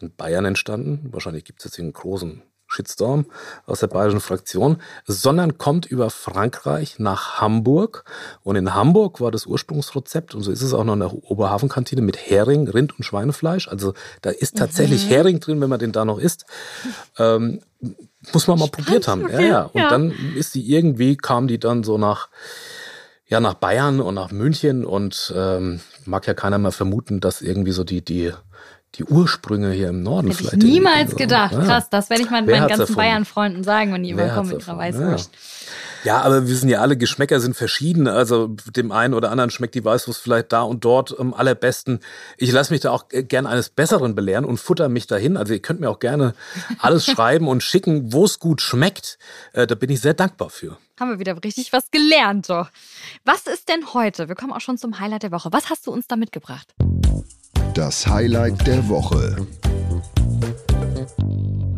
in 0.00 0.14
Bayern 0.14 0.44
entstanden. 0.44 1.08
Wahrscheinlich 1.12 1.44
gibt 1.44 1.60
es 1.60 1.66
jetzt 1.66 1.78
einen 1.78 1.92
großen 1.92 2.42
Shitstorm 2.74 3.26
aus 3.66 3.80
der 3.80 3.86
bayerischen 3.86 4.20
Fraktion, 4.20 4.78
sondern 5.06 5.58
kommt 5.58 5.86
über 5.86 6.10
Frankreich 6.10 6.98
nach 6.98 7.40
Hamburg. 7.40 8.04
Und 8.42 8.56
in 8.56 8.74
Hamburg 8.74 9.20
war 9.20 9.30
das 9.30 9.46
Ursprungsrezept, 9.46 10.34
und 10.34 10.42
so 10.42 10.50
ist 10.50 10.62
es 10.62 10.74
auch 10.74 10.84
noch 10.84 10.94
in 10.94 11.00
der 11.00 11.12
Oberhafenkantine, 11.12 12.02
mit 12.02 12.16
Hering, 12.16 12.68
Rind 12.68 12.96
und 12.98 13.04
Schweinefleisch. 13.04 13.68
Also 13.68 13.94
da 14.22 14.30
ist 14.30 14.56
tatsächlich 14.56 15.06
mhm. 15.06 15.10
Hering 15.10 15.40
drin, 15.40 15.60
wenn 15.60 15.70
man 15.70 15.78
den 15.78 15.92
da 15.92 16.04
noch 16.04 16.18
isst. 16.18 16.46
Ähm, 17.18 17.60
muss 18.32 18.46
man 18.46 18.58
mal 18.58 18.66
Spannend, 18.66 18.86
probiert 18.86 19.08
haben. 19.08 19.24
Okay. 19.24 19.48
Ja, 19.48 19.48
ja. 19.48 19.62
Und 19.64 19.80
ja. 19.80 19.88
dann 19.88 20.12
ist 20.36 20.54
die 20.54 20.72
irgendwie, 20.72 21.16
kam 21.16 21.48
die 21.48 21.58
dann 21.58 21.84
so 21.84 21.98
nach 21.98 22.28
ja 23.26 23.40
nach 23.40 23.54
Bayern 23.54 24.00
und 24.00 24.14
nach 24.14 24.30
München 24.30 24.84
und 24.84 25.32
ähm, 25.34 25.80
mag 26.04 26.26
ja 26.26 26.34
keiner 26.34 26.58
mehr 26.58 26.72
vermuten, 26.72 27.20
dass 27.20 27.42
irgendwie 27.42 27.72
so 27.72 27.84
die 27.84 28.04
die 28.04 28.32
die 28.98 29.04
Ursprünge 29.04 29.72
hier 29.72 29.88
im 29.88 30.02
Norden 30.02 30.28
Hätte 30.28 30.38
vielleicht. 30.38 30.62
Ich 30.62 30.70
niemals 30.70 31.10
so. 31.12 31.16
gedacht. 31.16 31.52
Ja. 31.52 31.64
Krass, 31.64 31.90
das 31.90 32.10
werde 32.10 32.22
ich 32.22 32.30
mal 32.30 32.42
meinen 32.42 32.68
ganzen 32.68 32.94
Bayern-Freunden 32.94 33.64
sagen, 33.64 33.92
wenn 33.92 34.02
die 34.02 34.10
überkommen 34.10 34.52
mit 34.52 34.66
ihrer 34.66 34.78
Weißwurst. 34.78 35.30
Ja. 36.04 36.16
ja. 36.18 36.22
aber 36.22 36.42
wir 36.42 36.48
wissen 36.48 36.68
ja 36.68 36.80
alle, 36.80 36.96
Geschmäcker 36.96 37.40
sind 37.40 37.56
verschieden. 37.56 38.06
Also 38.06 38.48
dem 38.76 38.92
einen 38.92 39.14
oder 39.14 39.30
anderen 39.30 39.50
schmeckt 39.50 39.74
die 39.74 39.84
Weißwurst 39.84 40.20
vielleicht 40.20 40.52
da 40.52 40.62
und 40.62 40.84
dort 40.84 41.18
am 41.18 41.34
allerbesten. 41.34 42.00
Ich 42.36 42.52
lasse 42.52 42.72
mich 42.72 42.82
da 42.82 42.90
auch 42.90 43.06
gern 43.08 43.46
eines 43.46 43.68
Besseren 43.68 44.14
belehren 44.14 44.44
und 44.44 44.58
futter 44.58 44.88
mich 44.88 45.06
dahin. 45.06 45.36
Also 45.36 45.52
ihr 45.52 45.62
könnt 45.62 45.80
mir 45.80 45.90
auch 45.90 46.00
gerne 46.00 46.34
alles 46.78 47.06
schreiben 47.10 47.48
und 47.48 47.62
schicken, 47.62 48.12
wo 48.12 48.24
es 48.24 48.38
gut 48.38 48.60
schmeckt. 48.60 49.18
Äh, 49.52 49.66
da 49.66 49.74
bin 49.74 49.90
ich 49.90 50.00
sehr 50.00 50.14
dankbar 50.14 50.50
für. 50.50 50.78
Haben 51.00 51.10
wir 51.10 51.18
wieder 51.18 51.42
richtig 51.42 51.72
was 51.72 51.90
gelernt, 51.90 52.48
doch. 52.48 52.70
Was 53.24 53.48
ist 53.48 53.68
denn 53.68 53.94
heute? 53.94 54.28
Wir 54.28 54.36
kommen 54.36 54.52
auch 54.52 54.60
schon 54.60 54.78
zum 54.78 55.00
Highlight 55.00 55.24
der 55.24 55.32
Woche. 55.32 55.48
Was 55.52 55.68
hast 55.68 55.88
du 55.88 55.90
uns 55.90 56.06
da 56.06 56.14
mitgebracht? 56.14 56.72
Das 57.74 58.06
Highlight 58.06 58.66
der 58.68 58.88
Woche. 58.88 59.36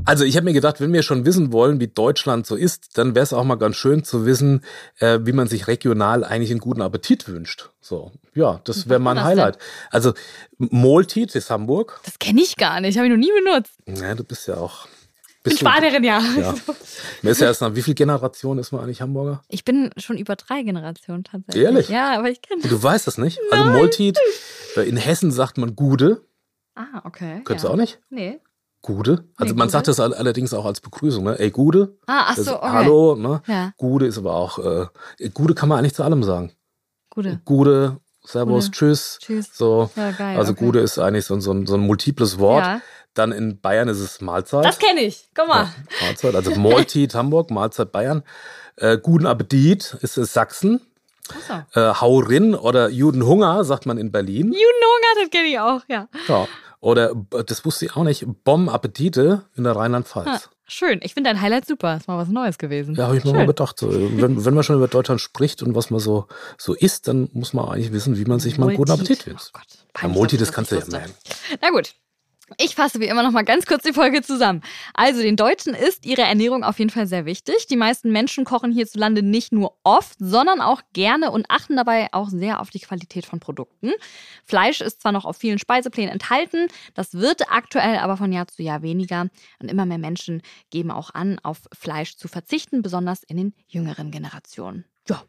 Also 0.04 0.24
ich 0.24 0.36
habe 0.36 0.44
mir 0.44 0.52
gedacht, 0.52 0.78
wenn 0.78 0.92
wir 0.92 1.02
schon 1.02 1.24
wissen 1.24 1.52
wollen, 1.52 1.80
wie 1.80 1.88
Deutschland 1.88 2.46
so 2.46 2.54
ist, 2.54 2.98
dann 2.98 3.14
wäre 3.14 3.22
es 3.22 3.32
auch 3.32 3.44
mal 3.44 3.54
ganz 3.54 3.76
schön 3.76 4.04
zu 4.04 4.26
wissen, 4.26 4.60
äh, 4.98 5.20
wie 5.22 5.32
man 5.32 5.48
sich 5.48 5.68
regional 5.68 6.22
eigentlich 6.22 6.50
einen 6.50 6.60
guten 6.60 6.82
Appetit 6.82 7.28
wünscht. 7.28 7.70
So, 7.80 8.12
ja, 8.34 8.60
das 8.64 8.90
wäre 8.90 9.00
mein 9.00 9.24
Highlight. 9.24 9.54
Denn? 9.54 9.62
Also 9.90 10.12
Moltit 10.58 11.34
ist 11.34 11.48
Hamburg. 11.48 11.98
Das 12.04 12.18
kenne 12.18 12.42
ich 12.42 12.56
gar 12.56 12.82
nicht, 12.82 12.98
habe 12.98 13.06
ich 13.06 13.12
noch 13.12 13.18
nie 13.18 13.32
benutzt. 13.44 13.72
Ja, 13.86 14.14
du 14.14 14.22
bist 14.22 14.46
ja 14.48 14.58
auch 14.58 14.86
ich 15.46 15.58
Spanierin, 15.58 16.04
ja. 16.04 16.20
ja. 16.20 16.54
Mir 17.22 17.30
ist 17.30 17.40
ja 17.40 17.46
erst 17.46 17.60
nach 17.60 17.74
wie 17.74 17.82
viel 17.82 17.94
Generationen 17.94 18.60
ist 18.60 18.72
man 18.72 18.82
eigentlich 18.82 19.00
Hamburger? 19.00 19.42
Ich 19.48 19.64
bin 19.64 19.90
schon 19.96 20.18
über 20.18 20.36
drei 20.36 20.62
Generationen 20.62 21.24
tatsächlich. 21.24 21.64
Ehrlich? 21.64 21.88
Ja, 21.88 22.18
aber 22.18 22.30
ich 22.30 22.42
kenne 22.42 22.62
Du 22.62 22.82
weißt 22.82 23.06
das 23.06 23.18
nicht? 23.18 23.38
Also 23.50 23.64
Nein. 23.64 23.72
Also 23.72 23.78
Moltit, 23.78 24.18
äh, 24.76 24.88
in 24.88 24.96
Hessen 24.96 25.30
sagt 25.30 25.58
man 25.58 25.76
Gude. 25.76 26.22
Ah, 26.74 27.02
okay. 27.04 27.42
Könntest 27.44 27.64
ja. 27.64 27.68
du 27.68 27.74
auch 27.74 27.78
nicht? 27.78 28.00
Nee. 28.10 28.40
Gude. 28.82 29.24
Also 29.36 29.52
nee, 29.52 29.58
man 29.58 29.66
Gude. 29.66 29.70
sagt 29.72 29.88
das 29.88 29.98
allerdings 29.98 30.54
auch 30.54 30.64
als 30.64 30.80
Begrüßung, 30.80 31.24
ne? 31.24 31.38
Ey, 31.38 31.50
Gude. 31.50 31.98
Ah, 32.06 32.26
ach 32.28 32.36
so, 32.36 32.56
okay. 32.56 32.68
Hallo, 32.68 33.16
ne? 33.16 33.42
Ja. 33.46 33.72
Gude 33.76 34.06
ist 34.06 34.18
aber 34.18 34.34
auch, 34.34 34.58
äh, 34.58 34.86
Gude 35.34 35.54
kann 35.54 35.68
man 35.68 35.78
eigentlich 35.78 35.94
zu 35.94 36.04
allem 36.04 36.22
sagen. 36.22 36.52
Gude. 37.10 37.40
Gude, 37.44 38.00
Servus, 38.24 38.66
Gude. 38.66 38.76
Tschüss. 38.76 39.18
Tschüss. 39.20 39.50
So. 39.52 39.90
Ja, 39.96 40.10
geil. 40.12 40.36
Also 40.36 40.52
okay. 40.52 40.64
Gude 40.64 40.80
ist 40.80 40.98
eigentlich 40.98 41.24
so, 41.24 41.38
so, 41.40 41.52
ein, 41.52 41.66
so 41.66 41.74
ein 41.74 41.80
multiples 41.80 42.38
Wort. 42.38 42.64
Ja. 42.64 42.80
Dann 43.16 43.32
in 43.32 43.60
Bayern 43.60 43.88
ist 43.88 44.00
es 44.00 44.20
Mahlzeit. 44.20 44.64
Das 44.64 44.78
kenne 44.78 45.00
ich. 45.00 45.28
Guck 45.34 45.48
mal. 45.48 45.64
Ja, 45.64 46.06
Mahlzeit, 46.06 46.34
also 46.34 46.54
Maltit 46.54 47.14
Hamburg, 47.14 47.50
Mahlzeit 47.50 47.90
Bayern. 47.90 48.22
Äh, 48.76 48.98
guten 48.98 49.26
Appetit 49.26 49.96
ist 50.02 50.18
es 50.18 50.34
Sachsen. 50.34 50.80
So. 51.48 51.80
Äh, 51.80 51.94
Haurin 51.94 52.54
oder 52.54 52.90
Judenhunger 52.90 53.64
sagt 53.64 53.86
man 53.86 53.96
in 53.96 54.12
Berlin. 54.12 54.52
Judenhunger, 54.52 55.20
das 55.22 55.30
kenne 55.30 55.48
ich 55.48 55.58
auch, 55.58 55.80
ja. 55.88 56.08
Ja. 56.28 56.46
Oder, 56.80 57.14
das 57.46 57.64
wusste 57.64 57.86
ich 57.86 57.96
auch 57.96 58.04
nicht, 58.04 58.26
Bombenappetite 58.44 59.42
in 59.56 59.64
der 59.64 59.74
Rheinland-Pfalz. 59.74 60.50
Schön, 60.68 61.00
ich 61.02 61.14
finde 61.14 61.30
dein 61.30 61.40
Highlight 61.40 61.66
super. 61.66 61.96
Ist 61.96 62.06
mal 62.06 62.18
was 62.18 62.28
Neues 62.28 62.58
gewesen. 62.58 62.96
Ja, 62.96 63.06
habe 63.06 63.16
ich 63.16 63.24
mir 63.24 63.32
mal 63.32 63.46
gedacht. 63.46 63.78
So, 63.78 63.88
wenn, 63.92 64.44
wenn 64.44 64.54
man 64.54 64.62
schon 64.62 64.76
über 64.76 64.88
Deutschland 64.88 65.20
spricht 65.20 65.62
und 65.62 65.74
was 65.74 65.90
man 65.90 66.00
so, 66.00 66.26
so 66.58 66.74
isst, 66.74 67.08
dann 67.08 67.30
muss 67.32 67.52
man 67.54 67.68
eigentlich 67.68 67.92
wissen, 67.92 68.18
wie 68.18 68.24
man 68.24 68.40
sich 68.40 68.58
mal 68.58 68.68
einen 68.68 68.76
guten 68.76 68.90
Appetit 68.90 69.26
wünscht. 69.26 69.52
Oh 69.54 69.58
Gott, 69.58 70.02
ja, 70.02 70.08
Multi, 70.08 70.36
das 70.36 70.52
kannst 70.52 70.72
du 70.72 70.76
ja 70.76 70.84
merken. 70.88 71.14
Na 71.62 71.70
gut, 71.70 71.94
Ich 72.58 72.76
fasse 72.76 73.00
wie 73.00 73.06
immer 73.06 73.24
noch 73.24 73.32
mal 73.32 73.44
ganz 73.44 73.66
kurz 73.66 73.82
die 73.82 73.92
Folge 73.92 74.22
zusammen. 74.22 74.62
Also, 74.94 75.20
den 75.20 75.34
Deutschen 75.34 75.74
ist 75.74 76.06
ihre 76.06 76.22
Ernährung 76.22 76.62
auf 76.62 76.78
jeden 76.78 76.90
Fall 76.90 77.08
sehr 77.08 77.24
wichtig. 77.24 77.66
Die 77.66 77.76
meisten 77.76 78.12
Menschen 78.12 78.44
kochen 78.44 78.70
hierzulande 78.70 79.22
nicht 79.22 79.52
nur 79.52 79.76
oft, 79.82 80.16
sondern 80.20 80.60
auch 80.60 80.82
gerne 80.92 81.32
und 81.32 81.46
achten 81.50 81.74
dabei 81.74 82.06
auch 82.12 82.28
sehr 82.28 82.60
auf 82.60 82.70
die 82.70 82.78
Qualität 82.78 83.26
von 83.26 83.40
Produkten. 83.40 83.90
Fleisch 84.44 84.80
ist 84.80 85.02
zwar 85.02 85.10
noch 85.10 85.24
auf 85.24 85.36
vielen 85.36 85.58
Speiseplänen 85.58 86.12
enthalten, 86.12 86.68
das 86.94 87.14
wird 87.14 87.50
aktuell 87.50 87.98
aber 87.98 88.16
von 88.16 88.32
Jahr 88.32 88.46
zu 88.46 88.62
Jahr 88.62 88.82
weniger. 88.82 89.28
Und 89.58 89.68
immer 89.68 89.84
mehr 89.84 89.98
Menschen 89.98 90.40
geben 90.70 90.92
auch 90.92 91.10
an, 91.12 91.40
auf 91.42 91.62
Fleisch 91.76 92.16
zu 92.16 92.28
verzichten, 92.28 92.82
besonders 92.82 93.24
in 93.24 93.38
den 93.38 93.54
jüngeren 93.66 94.12
Generationen. 94.12 94.84
Ja, 95.08 95.24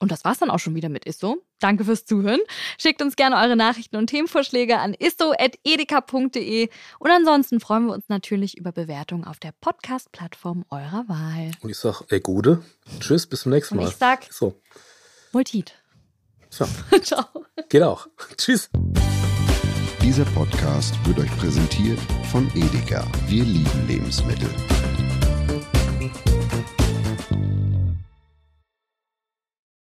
und 0.00 0.10
das 0.10 0.24
war's 0.24 0.38
dann 0.38 0.50
auch 0.50 0.58
schon 0.58 0.74
wieder 0.74 0.88
mit 0.88 1.06
Isso. 1.06 1.36
Danke 1.60 1.84
fürs 1.84 2.06
Zuhören. 2.06 2.40
Schickt 2.78 3.02
uns 3.02 3.16
gerne 3.16 3.36
eure 3.36 3.54
Nachrichten 3.54 3.96
und 3.96 4.08
Themenvorschläge 4.08 4.78
an 4.78 4.94
isso.edeka.de. 4.98 6.68
Und 6.98 7.10
ansonsten 7.10 7.60
freuen 7.60 7.86
wir 7.86 7.92
uns 7.92 8.08
natürlich 8.08 8.56
über 8.56 8.72
Bewertungen 8.72 9.24
auf 9.24 9.38
der 9.38 9.52
Podcast-Plattform 9.60 10.64
eurer 10.70 11.04
Wahl. 11.06 11.50
Und 11.60 11.70
ich 11.70 11.76
sag, 11.76 12.02
ey, 12.08 12.20
Gude. 12.20 12.62
Tschüss, 12.98 13.26
bis 13.26 13.42
zum 13.42 13.52
nächsten 13.52 13.76
Mal. 13.76 13.82
Und 13.82 13.88
ich 13.90 13.96
sag, 13.96 14.26
so. 14.32 14.60
Multit. 15.32 15.74
So. 16.48 16.66
Ciao. 17.02 17.26
Geht 17.68 17.82
auch. 17.82 18.08
Tschüss. 18.36 18.70
Dieser 20.02 20.24
Podcast 20.24 20.94
wird 21.06 21.18
euch 21.18 21.38
präsentiert 21.38 22.00
von 22.32 22.50
Edeka. 22.54 23.06
Wir 23.28 23.44
lieben 23.44 23.86
Lebensmittel. 23.86 24.48